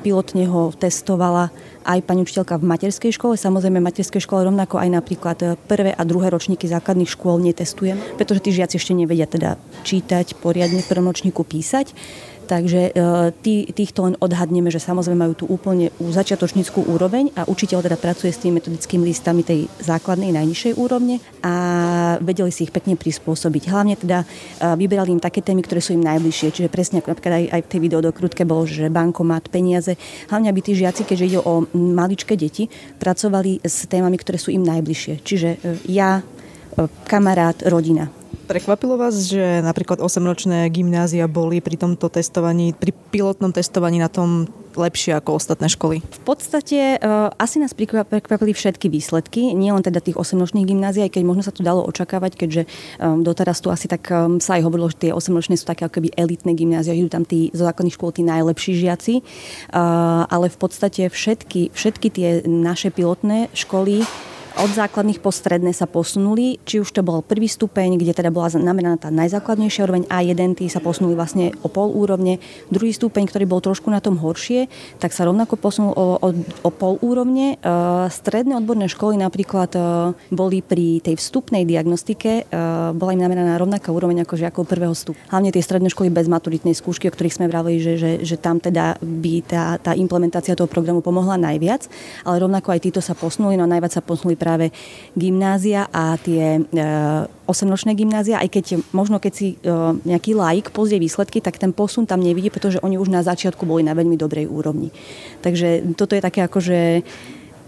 pilotne 0.00 0.46
ho 0.46 0.70
testovala 0.70 1.50
aj 1.82 1.98
pani 2.06 2.22
učiteľka 2.22 2.62
v 2.62 2.68
materskej 2.70 3.12
škole. 3.18 3.34
Samozrejme, 3.34 3.82
materskej 3.82 4.22
škole 4.22 4.46
rovnako 4.46 4.78
aj 4.78 4.88
napríklad 4.94 5.38
e, 5.42 5.46
prvé 5.66 5.90
a 5.90 6.02
druhé 6.06 6.30
ročníky 6.30 6.70
základných 6.70 7.10
škôl 7.10 7.42
netestujem, 7.42 7.98
pretože 8.14 8.46
tí 8.46 8.50
žiaci 8.54 8.78
ešte 8.78 8.94
nevedia 8.94 9.26
teda 9.26 9.58
čítať, 9.82 10.38
poriadne 10.38 10.80
v 10.84 10.90
prvom 10.90 11.10
ročníku 11.10 11.42
písať 11.42 11.90
Takže 12.50 12.90
tý, 13.46 13.70
týchto 13.70 14.10
len 14.10 14.18
odhadneme, 14.18 14.74
že 14.74 14.82
samozrejme 14.82 15.22
majú 15.22 15.34
tú 15.38 15.46
úplne 15.46 15.94
začiatočníckú 16.02 16.82
úroveň 16.82 17.30
a 17.38 17.46
učiteľ 17.46 17.86
teda 17.86 17.94
pracuje 17.94 18.34
s 18.34 18.42
tými 18.42 18.58
metodickými 18.58 19.06
listami 19.06 19.46
tej 19.46 19.70
základnej 19.78 20.34
najnižšej 20.34 20.74
úrovne 20.74 21.22
a 21.46 21.54
vedeli 22.18 22.50
si 22.50 22.66
ich 22.66 22.74
pekne 22.74 22.98
prispôsobiť. 22.98 23.70
Hlavne 23.70 23.94
teda 23.94 24.26
vyberali 24.74 25.14
im 25.14 25.22
také 25.22 25.46
témy, 25.46 25.62
ktoré 25.62 25.78
sú 25.78 25.94
im 25.94 26.02
najbližšie. 26.02 26.50
Čiže 26.50 26.74
presne 26.74 26.98
ako 26.98 27.14
napríklad 27.14 27.34
aj, 27.38 27.44
aj 27.54 27.62
v 27.62 27.70
tej 27.70 27.80
videodokrutke 27.86 28.42
bolo, 28.42 28.66
že 28.66 28.90
bankomat, 28.90 29.46
peniaze. 29.46 29.94
Hlavne 30.26 30.50
aby 30.50 30.58
tí 30.58 30.74
žiaci, 30.74 31.06
keďže 31.06 31.28
ide 31.30 31.40
o 31.46 31.70
maličké 31.70 32.34
deti, 32.34 32.66
pracovali 32.98 33.62
s 33.62 33.86
témami, 33.86 34.18
ktoré 34.18 34.42
sú 34.42 34.50
im 34.50 34.66
najbližšie. 34.66 35.22
Čiže 35.22 35.48
ja, 35.86 36.18
kamarát, 37.06 37.62
rodina. 37.70 38.10
Prekvapilo 38.50 38.98
vás, 38.98 39.30
že 39.30 39.62
napríklad 39.62 40.02
8-ročné 40.02 40.66
gymnázia 40.70 41.30
boli 41.30 41.62
pri 41.62 41.78
tomto 41.78 42.10
testovaní, 42.10 42.74
pri 42.74 42.90
pilotnom 42.90 43.54
testovaní 43.54 43.98
na 43.98 44.10
tom 44.10 44.46
lepšie 44.74 45.18
ako 45.18 45.38
ostatné 45.38 45.66
školy? 45.66 46.02
V 46.02 46.22
podstate 46.22 46.98
uh, 46.98 47.30
asi 47.38 47.58
nás 47.58 47.74
prekvapili 47.74 48.54
všetky 48.54 48.86
výsledky, 48.86 49.50
nielen 49.54 49.82
teda 49.82 49.98
tých 49.98 50.14
8-ročných 50.18 50.66
gymnázií, 50.66 51.02
aj 51.06 51.18
keď 51.18 51.22
možno 51.26 51.42
sa 51.42 51.54
to 51.54 51.66
dalo 51.66 51.82
očakávať, 51.86 52.38
keďže 52.38 52.62
um, 53.02 53.22
doteraz 53.26 53.58
tu 53.58 53.70
asi 53.70 53.90
tak 53.90 54.06
um, 54.10 54.38
sa 54.38 54.58
aj 54.58 54.66
hovorilo, 54.66 54.90
že 54.90 55.10
tie 55.10 55.12
8-ročné 55.14 55.58
sú 55.58 55.66
také 55.66 55.86
ako 55.86 56.06
elitné 56.14 56.54
gymnázia, 56.54 56.94
idú 56.94 57.10
tam 57.10 57.26
tí 57.26 57.50
zo 57.50 57.66
základných 57.66 57.94
škôl 57.98 58.14
tí 58.14 58.22
najlepší 58.22 58.72
žiaci, 58.78 59.14
ale 60.26 60.46
v 60.50 60.58
podstate 60.58 61.06
všetky, 61.10 61.74
všetky 61.74 62.08
tie 62.10 62.28
naše 62.46 62.90
pilotné 62.94 63.50
školy 63.54 64.02
od 64.58 64.70
základných 64.74 65.22
po 65.22 65.30
stredné 65.30 65.70
sa 65.70 65.86
posunuli, 65.86 66.58
či 66.66 66.82
už 66.82 66.90
to 66.90 67.06
bol 67.06 67.22
prvý 67.22 67.46
stupeň, 67.46 67.94
kde 67.94 68.10
teda 68.10 68.34
bola 68.34 68.50
nameraná 68.58 68.98
tá 68.98 69.12
najzákladnejšia 69.14 69.86
úroveň 69.86 70.04
A1, 70.10 70.58
tí 70.58 70.66
sa 70.66 70.82
posunuli 70.82 71.14
vlastne 71.14 71.54
o 71.62 71.70
pol 71.70 71.94
úrovne, 71.94 72.42
druhý 72.66 72.90
stupeň, 72.90 73.30
ktorý 73.30 73.44
bol 73.46 73.62
trošku 73.62 73.86
na 73.86 74.02
tom 74.02 74.18
horšie, 74.18 74.66
tak 74.98 75.14
sa 75.14 75.30
rovnako 75.30 75.54
posunul 75.54 75.94
o, 75.94 76.18
o, 76.18 76.28
o 76.66 76.70
pol 76.74 76.98
úrovne. 76.98 77.62
E, 77.62 77.70
stredné 78.10 78.58
odborné 78.58 78.90
školy 78.90 79.22
napríklad 79.22 79.70
e, 79.76 79.80
boli 80.34 80.66
pri 80.66 80.98
tej 80.98 81.14
vstupnej 81.14 81.62
diagnostike, 81.62 82.42
e, 82.42 82.52
bola 82.96 83.14
im 83.14 83.22
nameraná 83.22 83.54
rovnaká 83.54 83.94
úroveň 83.94 84.26
ako 84.26 84.34
žiakov 84.34 84.66
prvého 84.66 84.96
stupu. 84.98 85.20
Hlavne 85.30 85.54
tie 85.54 85.62
stredné 85.62 85.92
školy 85.94 86.10
bez 86.10 86.26
maturitnej 86.26 86.74
skúšky, 86.74 87.06
o 87.06 87.14
ktorých 87.14 87.38
sme 87.38 87.46
vravili, 87.46 87.78
že, 87.78 87.94
že, 88.00 88.10
že 88.26 88.36
tam 88.40 88.58
teda 88.58 88.98
by 88.98 89.34
tá, 89.46 89.76
tá 89.78 89.92
implementácia 89.94 90.58
toho 90.58 90.66
programu 90.66 91.04
pomohla 91.04 91.38
najviac, 91.38 91.86
ale 92.24 92.42
rovnako 92.42 92.74
aj 92.74 92.80
títo 92.80 93.00
sa 93.04 93.12
posunuli, 93.12 93.54
no 93.54 93.68
najviac 93.68 93.94
sa 93.94 94.02
posunuli 94.02 94.39
práve 94.40 94.72
gymnázia 95.12 95.84
a 95.92 96.16
tie 96.16 96.64
8-ročné 97.44 97.92
e, 97.92 97.98
gymnázia, 98.00 98.40
aj 98.40 98.48
keď 98.48 98.64
možno 98.96 99.20
keď 99.20 99.32
si 99.36 99.60
e, 99.60 99.76
nejaký 100.08 100.32
laik 100.32 100.72
pozrie 100.72 100.96
výsledky, 100.96 101.44
tak 101.44 101.60
ten 101.60 101.76
posun 101.76 102.08
tam 102.08 102.24
nevidí, 102.24 102.48
pretože 102.48 102.80
oni 102.80 102.96
už 102.96 103.12
na 103.12 103.20
začiatku 103.20 103.68
boli 103.68 103.84
na 103.84 103.92
veľmi 103.92 104.16
dobrej 104.16 104.48
úrovni. 104.48 104.88
Takže 105.44 105.92
toto 106.00 106.16
je 106.16 106.24
také 106.24 106.40
akože 106.48 107.04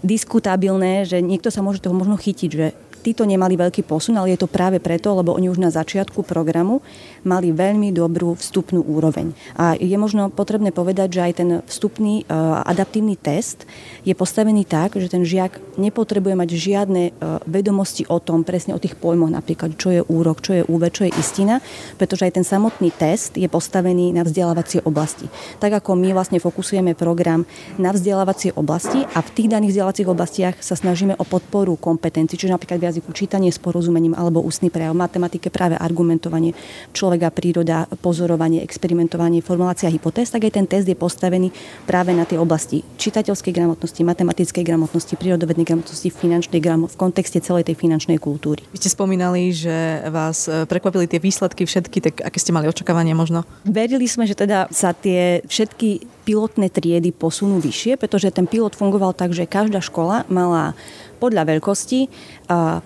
diskutabilné, 0.01 1.05
že 1.05 1.21
niekto 1.21 1.53
sa 1.53 1.61
môže 1.61 1.79
toho 1.79 1.93
možno 1.93 2.17
chytiť, 2.17 2.49
že 2.49 2.73
títo 3.03 3.27
nemali 3.27 3.59
veľký 3.59 3.83
posun, 3.83 4.15
ale 4.15 4.31
je 4.33 4.39
to 4.39 4.47
práve 4.47 4.79
preto, 4.79 5.11
lebo 5.11 5.35
oni 5.35 5.51
už 5.51 5.59
na 5.59 5.67
začiatku 5.67 6.23
programu 6.23 6.79
mali 7.27 7.51
veľmi 7.51 7.91
dobrú 7.91 8.39
vstupnú 8.39 8.79
úroveň. 8.87 9.35
A 9.59 9.75
je 9.75 9.95
možno 9.99 10.31
potrebné 10.31 10.71
povedať, 10.71 11.19
že 11.19 11.21
aj 11.21 11.33
ten 11.35 11.49
vstupný 11.67 12.23
uh, 12.27 12.63
adaptívny 12.63 13.19
test 13.19 13.67
je 14.07 14.15
postavený 14.15 14.63
tak, 14.63 14.95
že 14.95 15.11
ten 15.11 15.27
žiak 15.27 15.59
nepotrebuje 15.75 16.35
mať 16.39 16.49
žiadne 16.55 17.03
uh, 17.11 17.43
vedomosti 17.43 18.07
o 18.07 18.23
tom, 18.23 18.47
presne 18.47 18.71
o 18.71 18.79
tých 18.79 18.95
pojmoch 18.95 19.31
napríklad, 19.31 19.75
čo 19.75 19.91
je 19.91 20.01
úrok, 20.07 20.39
čo 20.39 20.55
je 20.55 20.63
úve, 20.63 20.87
čo 20.93 21.03
je 21.03 21.15
istina, 21.19 21.59
pretože 21.99 22.23
aj 22.23 22.39
ten 22.39 22.45
samotný 22.47 22.95
test 22.95 23.35
je 23.35 23.47
postavený 23.51 24.15
na 24.15 24.23
vzdelávacie 24.23 24.85
oblasti. 24.87 25.27
Tak 25.59 25.83
ako 25.83 25.99
my 25.99 26.15
vlastne 26.15 26.39
fokusujeme 26.39 26.95
program 26.95 27.43
na 27.75 27.91
vzdelávacie 27.91 28.55
oblasti 28.55 29.03
a 29.15 29.19
v 29.19 29.29
tých 29.33 29.51
daných 29.51 29.75
vzdelávacích 29.75 30.07
oblastiach 30.07 30.55
sa 30.61 30.77
snažíme 30.77 31.17
o 31.17 31.25
podporu 31.25 31.75
kompetencií, 31.75 32.37
čiže 32.37 32.53
napríklad 32.53 32.79
viac 32.79 32.92
jazyku 32.93 33.09
čítanie 33.17 33.49
s 33.49 33.57
porozumením 33.57 34.13
alebo 34.13 34.45
ústny 34.45 34.69
prejav, 34.69 34.93
matematike 34.93 35.49
práve 35.49 35.73
argumentovanie, 35.73 36.53
človek 36.93 37.25
a 37.25 37.31
príroda, 37.33 37.89
pozorovanie, 38.05 38.61
experimentovanie, 38.61 39.41
formulácia 39.41 39.89
hypotéz, 39.89 40.29
tak 40.29 40.45
aj 40.45 40.53
ten 40.61 40.69
test 40.69 40.85
je 40.85 40.93
postavený 40.93 41.49
práve 41.89 42.13
na 42.13 42.29
tie 42.29 42.37
oblasti 42.37 42.85
čitateľskej 43.01 43.49
gramotnosti, 43.49 44.01
matematickej 44.05 44.63
gramotnosti, 44.63 45.13
prírodovednej 45.17 45.65
gramotnosti, 45.65 46.09
finančnej 46.13 46.61
gramotnosti 46.61 46.93
v 46.93 47.01
kontexte 47.01 47.39
celej 47.41 47.65
tej 47.71 47.75
finančnej 47.79 48.21
kultúry. 48.21 48.61
Vy 48.69 48.77
ste 48.77 48.93
spomínali, 48.93 49.49
že 49.49 50.05
vás 50.13 50.45
e, 50.45 50.69
prekvapili 50.69 51.09
tie 51.09 51.17
výsledky 51.17 51.65
všetky, 51.65 51.97
tak 52.03 52.13
aké 52.21 52.37
ste 52.37 52.53
mali 52.53 52.69
očakávania 52.69 53.17
možno? 53.17 53.47
Verili 53.65 54.05
sme, 54.05 54.29
že 54.29 54.37
teda 54.37 54.69
sa 54.69 54.91
tie 54.93 55.41
všetky 55.47 56.05
pilotné 56.23 56.71
triedy 56.71 57.11
posunú 57.11 57.59
vyššie, 57.59 57.99
pretože 57.99 58.31
ten 58.31 58.47
pilot 58.47 58.75
fungoval 58.75 59.11
tak, 59.11 59.35
že 59.35 59.49
každá 59.49 59.83
škola 59.83 60.23
mala 60.31 60.75
podľa 61.23 61.55
veľkosti 61.55 62.11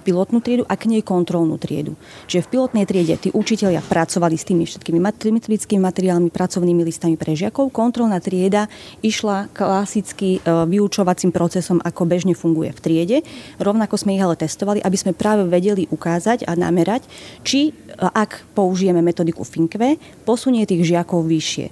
pilotnú 0.05 0.37
triedu 0.45 0.63
a 0.69 0.77
k 0.77 0.85
nej 0.93 1.01
kontrolnú 1.01 1.57
triedu. 1.57 1.97
Čiže 2.29 2.45
v 2.45 2.51
pilotnej 2.53 2.85
triede 2.85 3.17
tí 3.17 3.29
učiteľia 3.33 3.81
pracovali 3.81 4.37
s 4.37 4.45
tými 4.45 4.69
všetkými 4.69 5.01
metodickými 5.01 5.81
materiálmi, 5.81 6.29
pracovnými 6.29 6.85
listami 6.85 7.17
pre 7.17 7.33
žiakov. 7.33 7.73
Kontrolná 7.73 8.21
trieda 8.21 8.69
išla 9.01 9.49
klasicky 9.49 10.37
e, 10.37 10.39
vyučovacím 10.45 11.33
procesom, 11.33 11.81
ako 11.81 12.05
bežne 12.05 12.37
funguje 12.37 12.69
v 12.77 12.79
triede. 12.83 13.17
Rovnako 13.57 13.97
sme 13.97 14.13
ich 14.13 14.21
ale 14.21 14.37
testovali, 14.37 14.79
aby 14.85 14.97
sme 14.99 15.17
práve 15.17 15.49
vedeli 15.49 15.89
ukázať 15.89 16.45
a 16.45 16.53
namerať, 16.53 17.09
či 17.41 17.71
e, 17.71 17.71
ak 17.97 18.53
použijeme 18.53 19.01
metodiku 19.01 19.41
Finkve, 19.41 19.97
posunie 20.21 20.69
tých 20.69 20.85
žiakov 20.85 21.25
vyššie. 21.25 21.65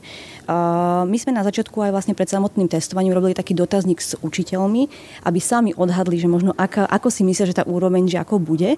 My 1.05 1.17
sme 1.17 1.33
na 1.33 1.41
začiatku 1.41 1.73
aj 1.81 1.91
vlastne 1.91 2.13
pred 2.13 2.29
samotným 2.29 2.69
testovaním 2.69 3.17
robili 3.17 3.33
taký 3.33 3.57
dotazník 3.57 3.97
s 3.97 4.13
učiteľmi, 4.21 4.87
aby 5.25 5.39
sami 5.41 5.73
odhadli, 5.73 6.21
že 6.21 6.29
možno 6.29 6.53
aká, 6.53 6.85
ako 6.85 7.09
si 7.09 7.25
myslia, 7.25 7.49
že 7.49 7.57
tá 7.57 7.63
úroveň 7.65 8.05
žiakov 8.05 8.41
bude. 8.41 8.77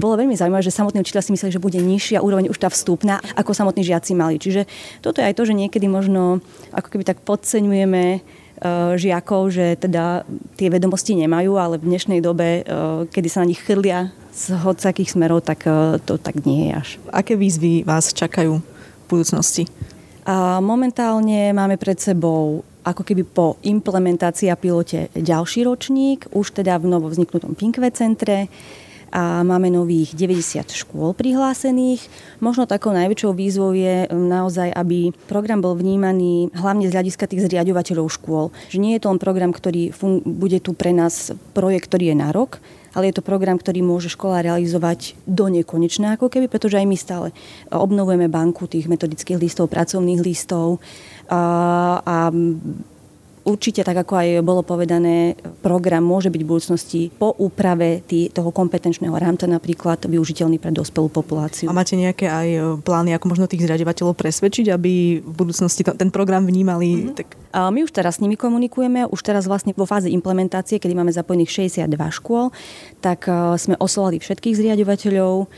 Bolo 0.00 0.16
veľmi 0.16 0.32
zaujímavé, 0.32 0.64
že 0.64 0.72
samotní 0.72 1.04
učiteľ 1.04 1.20
si 1.20 1.34
mysleli, 1.36 1.52
že 1.52 1.60
bude 1.60 1.76
nižšia 1.76 2.24
úroveň 2.24 2.48
už 2.48 2.58
tá 2.58 2.72
vstupná, 2.72 3.20
ako 3.36 3.52
samotní 3.52 3.84
žiaci 3.84 4.16
mali. 4.16 4.40
Čiže 4.40 4.64
toto 5.04 5.20
je 5.20 5.28
aj 5.28 5.36
to, 5.36 5.44
že 5.44 5.54
niekedy 5.56 5.86
možno 5.86 6.40
ako 6.72 6.88
keby 6.88 7.04
tak 7.04 7.20
podceňujeme 7.22 8.04
e, 8.16 8.18
žiakov, 8.96 9.52
že 9.52 9.76
teda 9.76 10.24
tie 10.56 10.68
vedomosti 10.72 11.12
nemajú, 11.16 11.60
ale 11.60 11.76
v 11.76 11.92
dnešnej 11.92 12.20
dobe, 12.24 12.60
e, 12.60 12.62
kedy 13.12 13.28
sa 13.28 13.44
na 13.44 13.50
nich 13.52 13.60
chrlia 13.60 14.10
z 14.32 14.56
hocakých 14.56 15.12
smerov, 15.12 15.44
tak 15.44 15.68
e, 15.68 16.00
to 16.02 16.16
tak 16.16 16.40
nie 16.48 16.68
je 16.68 16.72
až. 16.72 16.88
Aké 17.12 17.36
výzvy 17.36 17.84
vás 17.84 18.16
čakajú 18.16 18.58
v 18.64 19.06
budúcnosti? 19.06 19.68
A 20.22 20.62
momentálne 20.62 21.50
máme 21.50 21.74
pred 21.74 21.98
sebou 21.98 22.62
ako 22.82 23.02
keby 23.06 23.22
po 23.26 23.58
implementácii 23.62 24.50
a 24.50 24.58
pilote 24.58 25.10
ďalší 25.14 25.66
ročník, 25.66 26.26
už 26.34 26.62
teda 26.62 26.78
v 26.82 26.90
novo 26.90 27.06
vzniknutom 27.10 27.54
Pinkve 27.54 27.90
centre 27.94 28.50
a 29.12 29.44
máme 29.44 29.68
nových 29.68 30.16
90 30.16 30.72
škôl 30.72 31.12
prihlásených. 31.12 32.00
Možno 32.40 32.64
takou 32.64 32.96
najväčšou 32.96 33.36
výzvou 33.36 33.76
je 33.76 34.08
um, 34.08 34.24
naozaj, 34.24 34.72
aby 34.72 35.12
program 35.28 35.60
bol 35.60 35.76
vnímaný 35.76 36.48
hlavne 36.56 36.88
z 36.88 36.96
hľadiska 36.96 37.28
tých 37.28 37.44
zriadovateľov 37.44 38.08
škôl. 38.08 38.48
Že 38.72 38.80
nie 38.80 38.92
je 38.96 39.04
to 39.04 39.12
len 39.12 39.20
program, 39.20 39.52
ktorý 39.52 39.92
fun- 39.92 40.24
bude 40.24 40.56
tu 40.64 40.72
pre 40.72 40.96
nás 40.96 41.28
projekt, 41.52 41.92
ktorý 41.92 42.16
je 42.16 42.16
na 42.16 42.32
rok, 42.32 42.56
ale 42.92 43.08
je 43.10 43.18
to 43.18 43.26
program, 43.26 43.56
ktorý 43.56 43.80
môže 43.80 44.12
škola 44.12 44.44
realizovať 44.44 45.16
do 45.24 45.48
nekonečná 45.48 46.16
ako 46.20 46.28
keby, 46.28 46.46
pretože 46.48 46.78
aj 46.78 46.86
my 46.86 46.96
stále 46.96 47.28
obnovujeme 47.72 48.28
banku 48.28 48.68
tých 48.68 48.88
metodických 48.88 49.40
listov, 49.40 49.72
pracovných 49.72 50.20
listov 50.20 50.78
a, 51.32 51.42
a 52.04 52.16
Určite, 53.42 53.82
tak 53.82 53.98
ako 53.98 54.14
aj 54.22 54.28
bolo 54.46 54.62
povedané, 54.62 55.34
program 55.66 56.06
môže 56.06 56.30
byť 56.30 56.42
v 56.42 56.48
budúcnosti 56.48 57.00
po 57.10 57.34
úprave 57.34 57.98
tý, 58.06 58.30
toho 58.30 58.54
kompetenčného 58.54 59.10
rámca 59.18 59.50
napríklad 59.50 59.98
využiteľný 60.06 60.62
pre 60.62 60.70
dospelú 60.70 61.10
populáciu. 61.10 61.66
A 61.66 61.74
máte 61.74 61.98
nejaké 61.98 62.30
aj 62.30 62.48
e, 62.48 62.60
plány, 62.78 63.18
ako 63.18 63.34
možno 63.34 63.50
tých 63.50 63.66
zriadovateľov 63.66 64.14
presvedčiť, 64.14 64.70
aby 64.70 65.18
v 65.18 65.32
budúcnosti 65.34 65.82
ten 65.82 66.14
program 66.14 66.46
vnímali? 66.46 66.88
Mm-hmm. 67.10 67.16
Tak... 67.18 67.26
A 67.50 67.68
my 67.74 67.82
už 67.82 67.90
teraz 67.90 68.16
s 68.16 68.22
nimi 68.22 68.38
komunikujeme, 68.38 69.10
už 69.10 69.20
teraz 69.26 69.50
vlastne 69.50 69.74
vo 69.74 69.90
fáze 69.90 70.06
implementácie, 70.06 70.78
kedy 70.78 70.94
máme 70.94 71.10
zapojených 71.10 71.66
62 71.66 71.98
škôl, 72.22 72.54
tak 73.02 73.26
e, 73.26 73.58
sme 73.58 73.74
oslovali 73.82 74.22
všetkých 74.22 74.54
zriadovateľov, 74.54 75.50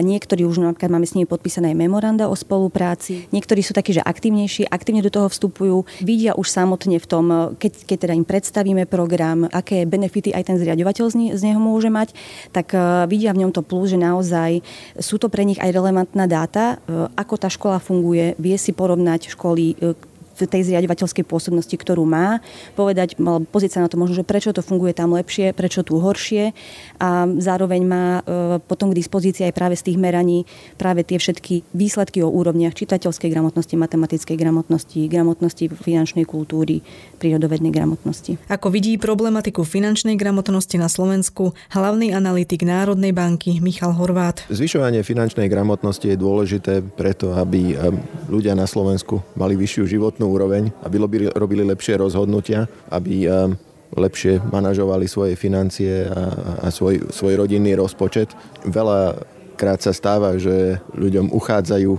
niektorí 0.00 0.48
už 0.48 0.60
napríklad 0.60 0.90
máme 0.92 1.06
s 1.08 1.14
nimi 1.14 1.28
podpísané 1.28 1.72
aj 1.72 1.78
memoranda 1.78 2.24
o 2.28 2.34
spolupráci. 2.36 3.28
Niektorí 3.30 3.60
sú 3.60 3.76
takí, 3.76 3.94
že 3.94 4.02
aktívnejší, 4.04 4.68
aktívne 4.68 5.04
do 5.04 5.12
toho 5.12 5.28
vstupujú, 5.28 5.84
vidia 6.00 6.34
už 6.34 6.48
samotne 6.48 6.98
v 6.98 7.06
tom, 7.06 7.26
keď, 7.56 7.72
keď 7.84 7.96
teda 8.08 8.14
im 8.16 8.26
predstavíme 8.26 8.84
program, 8.88 9.46
aké 9.50 9.84
benefity 9.84 10.32
aj 10.32 10.48
ten 10.48 10.56
zriadovateľ 10.60 11.06
z, 11.10 11.16
ne, 11.16 11.28
z 11.34 11.42
neho 11.44 11.60
môže 11.60 11.88
mať, 11.92 12.16
tak 12.50 12.72
uh, 12.72 13.04
vidia 13.10 13.34
v 13.34 13.46
ňom 13.46 13.52
to 13.52 13.62
plus, 13.62 13.92
že 13.92 13.98
naozaj 14.00 14.60
sú 14.98 15.20
to 15.20 15.28
pre 15.28 15.44
nich 15.44 15.60
aj 15.60 15.70
relevantná 15.70 16.24
dáta, 16.26 16.78
uh, 16.84 17.10
ako 17.14 17.34
tá 17.36 17.48
škola 17.52 17.78
funguje, 17.78 18.38
vie 18.40 18.56
si 18.56 18.72
porovnať 18.72 19.34
školy, 19.34 19.76
uh, 19.80 20.13
v 20.34 20.46
tej 20.50 20.62
zriadovateľskej 20.70 21.24
pôsobnosti, 21.24 21.74
ktorú 21.74 22.02
má, 22.04 22.42
povedať, 22.74 23.16
pozrieť 23.50 23.78
sa 23.78 23.82
na 23.84 23.88
to 23.88 23.96
možno, 23.96 24.18
že 24.18 24.26
prečo 24.26 24.50
to 24.50 24.60
funguje 24.60 24.92
tam 24.92 25.14
lepšie, 25.14 25.54
prečo 25.54 25.86
tu 25.86 25.98
horšie 26.02 26.52
a 26.98 27.26
zároveň 27.38 27.82
má 27.86 28.06
e, 28.20 28.58
potom 28.62 28.90
k 28.90 28.98
dispozícii 28.98 29.46
aj 29.50 29.54
práve 29.54 29.74
z 29.78 29.90
tých 29.92 29.98
meraní 30.00 30.44
práve 30.76 31.06
tie 31.06 31.18
všetky 31.20 31.64
výsledky 31.72 32.20
o 32.24 32.28
úrovniach 32.30 32.74
čitateľskej 32.74 33.30
gramotnosti, 33.30 33.74
matematickej 33.78 34.36
gramotnosti, 34.36 35.00
gramotnosti 35.06 35.64
finančnej 35.70 36.26
kultúry, 36.26 36.82
prírodovednej 37.18 37.70
gramotnosti. 37.70 38.36
Ako 38.50 38.68
vidí 38.74 38.96
problematiku 38.98 39.62
finančnej 39.62 40.18
gramotnosti 40.18 40.76
na 40.80 40.90
Slovensku 40.90 41.54
hlavný 41.70 42.10
analytik 42.12 42.66
Národnej 42.66 43.14
banky 43.14 43.60
Michal 43.60 43.94
Horvát. 43.94 44.44
Zvyšovanie 44.50 45.06
finančnej 45.06 45.46
gramotnosti 45.46 46.04
je 46.04 46.16
dôležité 46.18 46.80
preto, 46.82 47.36
aby 47.36 47.74
eh, 47.74 47.92
ľudia 48.28 48.56
na 48.56 48.64
Slovensku 48.64 49.20
mali 49.36 49.54
vyššiu 49.58 49.84
životnú 49.86 50.23
úroveň, 50.26 50.72
aby 50.82 50.96
robili 51.32 51.62
lepšie 51.64 52.00
rozhodnutia, 52.00 52.66
aby 52.90 53.28
eh, 53.28 53.52
lepšie 53.94 54.42
manažovali 54.50 55.06
svoje 55.06 55.38
financie 55.38 56.10
a, 56.10 56.66
a 56.66 56.68
svoj, 56.74 57.14
svoj 57.14 57.46
rodinný 57.46 57.78
rozpočet. 57.78 58.34
Veľa 58.66 59.22
krát 59.54 59.78
sa 59.78 59.94
stáva, 59.94 60.34
že 60.34 60.82
ľuďom 60.98 61.30
uchádzajú 61.30 61.92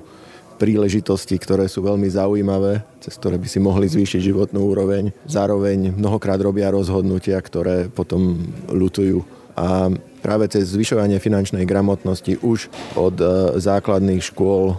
príležitosti, 0.56 1.36
ktoré 1.36 1.68
sú 1.68 1.84
veľmi 1.84 2.08
zaujímavé, 2.08 2.84
cez 3.04 3.20
ktoré 3.20 3.36
by 3.36 3.48
si 3.48 3.60
mohli 3.60 3.88
zvýšiť 3.92 4.22
životnú 4.24 4.72
úroveň. 4.72 5.12
Zároveň 5.28 5.92
mnohokrát 5.96 6.40
robia 6.40 6.72
rozhodnutia, 6.72 7.40
ktoré 7.44 7.92
potom 7.92 8.40
lutujú. 8.72 9.24
A 9.56 9.92
práve 10.26 10.50
cez 10.50 10.74
zvyšovanie 10.74 11.22
finančnej 11.22 11.70
gramotnosti 11.70 12.42
už 12.42 12.66
od 12.98 13.14
e, 13.22 13.62
základných 13.62 14.26
škôl 14.26 14.74
e, 14.74 14.76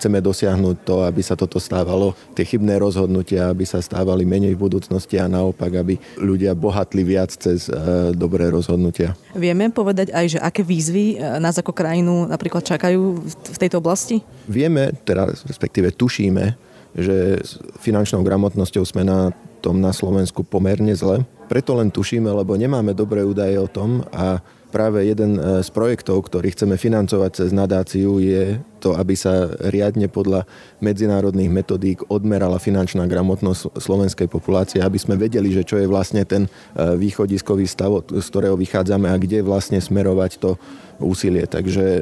chceme 0.00 0.24
dosiahnuť 0.24 0.76
to, 0.88 1.04
aby 1.04 1.20
sa 1.20 1.36
toto 1.36 1.60
stávalo, 1.60 2.16
tie 2.32 2.48
chybné 2.48 2.80
rozhodnutia, 2.80 3.52
aby 3.52 3.68
sa 3.68 3.84
stávali 3.84 4.24
menej 4.24 4.56
v 4.56 4.64
budúcnosti 4.64 5.20
a 5.20 5.28
naopak, 5.28 5.68
aby 5.76 6.00
ľudia 6.16 6.56
bohatli 6.56 7.04
viac 7.04 7.28
cez 7.36 7.68
e, 7.68 7.76
dobré 8.16 8.48
rozhodnutia. 8.48 9.12
Vieme 9.36 9.68
povedať 9.68 10.16
aj, 10.16 10.26
že 10.32 10.38
aké 10.40 10.64
výzvy 10.64 11.20
nás 11.36 11.60
ako 11.60 11.76
krajinu 11.76 12.24
napríklad 12.24 12.64
čakajú 12.64 13.20
v 13.28 13.58
tejto 13.60 13.84
oblasti? 13.84 14.24
Vieme, 14.48 14.96
teda 15.04 15.28
respektíve 15.28 15.92
tušíme, 15.92 16.56
že 16.96 17.36
s 17.36 17.60
finančnou 17.84 18.24
gramotnosťou 18.24 18.82
sme 18.88 19.04
na 19.04 19.30
tom 19.60 19.76
na 19.76 19.92
Slovensku 19.92 20.40
pomerne 20.40 20.96
zle. 20.96 21.22
Preto 21.52 21.76
len 21.76 21.92
tušíme, 21.92 22.32
lebo 22.32 22.56
nemáme 22.56 22.96
dobré 22.96 23.20
údaje 23.20 23.60
o 23.60 23.68
tom 23.68 24.00
a 24.08 24.40
práve 24.70 25.02
jeden 25.04 25.36
e, 25.36 25.60
z 25.60 25.68
projektov, 25.74 26.22
ktorý 26.30 26.54
chceme 26.54 26.78
financovať 26.78 27.30
cez 27.44 27.50
nadáciu, 27.50 28.22
je 28.22 28.62
to, 28.78 28.96
aby 28.96 29.12
sa 29.18 29.50
riadne 29.68 30.08
podľa 30.08 30.48
medzinárodných 30.80 31.50
metodík 31.52 31.98
odmerala 32.08 32.56
finančná 32.56 33.04
gramotnosť 33.04 33.76
slovenskej 33.76 34.30
populácie, 34.30 34.80
aby 34.80 34.96
sme 34.96 35.20
vedeli, 35.20 35.52
že 35.52 35.66
čo 35.66 35.76
je 35.76 35.90
vlastne 35.90 36.22
ten 36.24 36.46
e, 36.46 36.50
východiskový 36.96 37.66
stav, 37.66 38.06
z 38.08 38.26
ktorého 38.30 38.56
vychádzame 38.56 39.10
a 39.10 39.20
kde 39.20 39.44
vlastne 39.44 39.82
smerovať 39.82 40.40
to 40.40 40.56
úsilie. 41.02 41.44
Takže 41.44 41.84
e, 41.84 42.00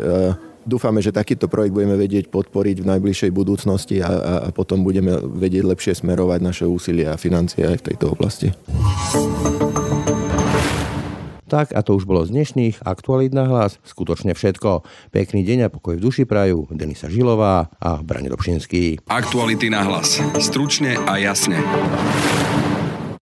dúfame, 0.69 1.01
že 1.01 1.17
takýto 1.17 1.49
projekt 1.49 1.73
budeme 1.73 1.97
vedieť 1.97 2.29
podporiť 2.29 2.85
v 2.85 2.89
najbližšej 2.93 3.31
budúcnosti 3.33 4.05
a, 4.05 4.13
a, 4.13 4.35
a 4.47 4.49
potom 4.53 4.85
budeme 4.85 5.17
vedieť 5.17 5.65
lepšie 5.65 5.93
smerovať 6.05 6.41
naše 6.45 6.65
úsilie 6.69 7.09
a 7.09 7.17
financie 7.17 7.65
aj 7.65 7.81
v 7.81 7.87
tejto 7.89 8.13
oblasti. 8.13 8.53
Tak 11.49 11.73
a 11.73 11.81
to 11.81 11.97
už 11.97 12.05
bolo 12.05 12.29
z 12.29 12.37
dnešných 12.37 12.85
aktualít 12.85 13.33
na 13.33 13.49
hlas. 13.49 13.81
Skutočne 13.81 14.37
všetko. 14.37 14.85
Pekný 15.09 15.41
deň 15.49 15.59
a 15.67 15.73
pokoj 15.73 15.97
v 15.97 16.05
duši 16.05 16.29
prajú 16.29 16.69
Denisa 16.69 17.09
Žilová 17.09 17.73
a 17.81 18.05
Brani 18.05 18.29
Dobšinský. 18.29 19.09
Aktuality 19.09 19.73
na 19.73 19.81
hlas. 19.81 20.21
Stručne 20.37 21.01
a 21.09 21.17
jasne. 21.17 21.57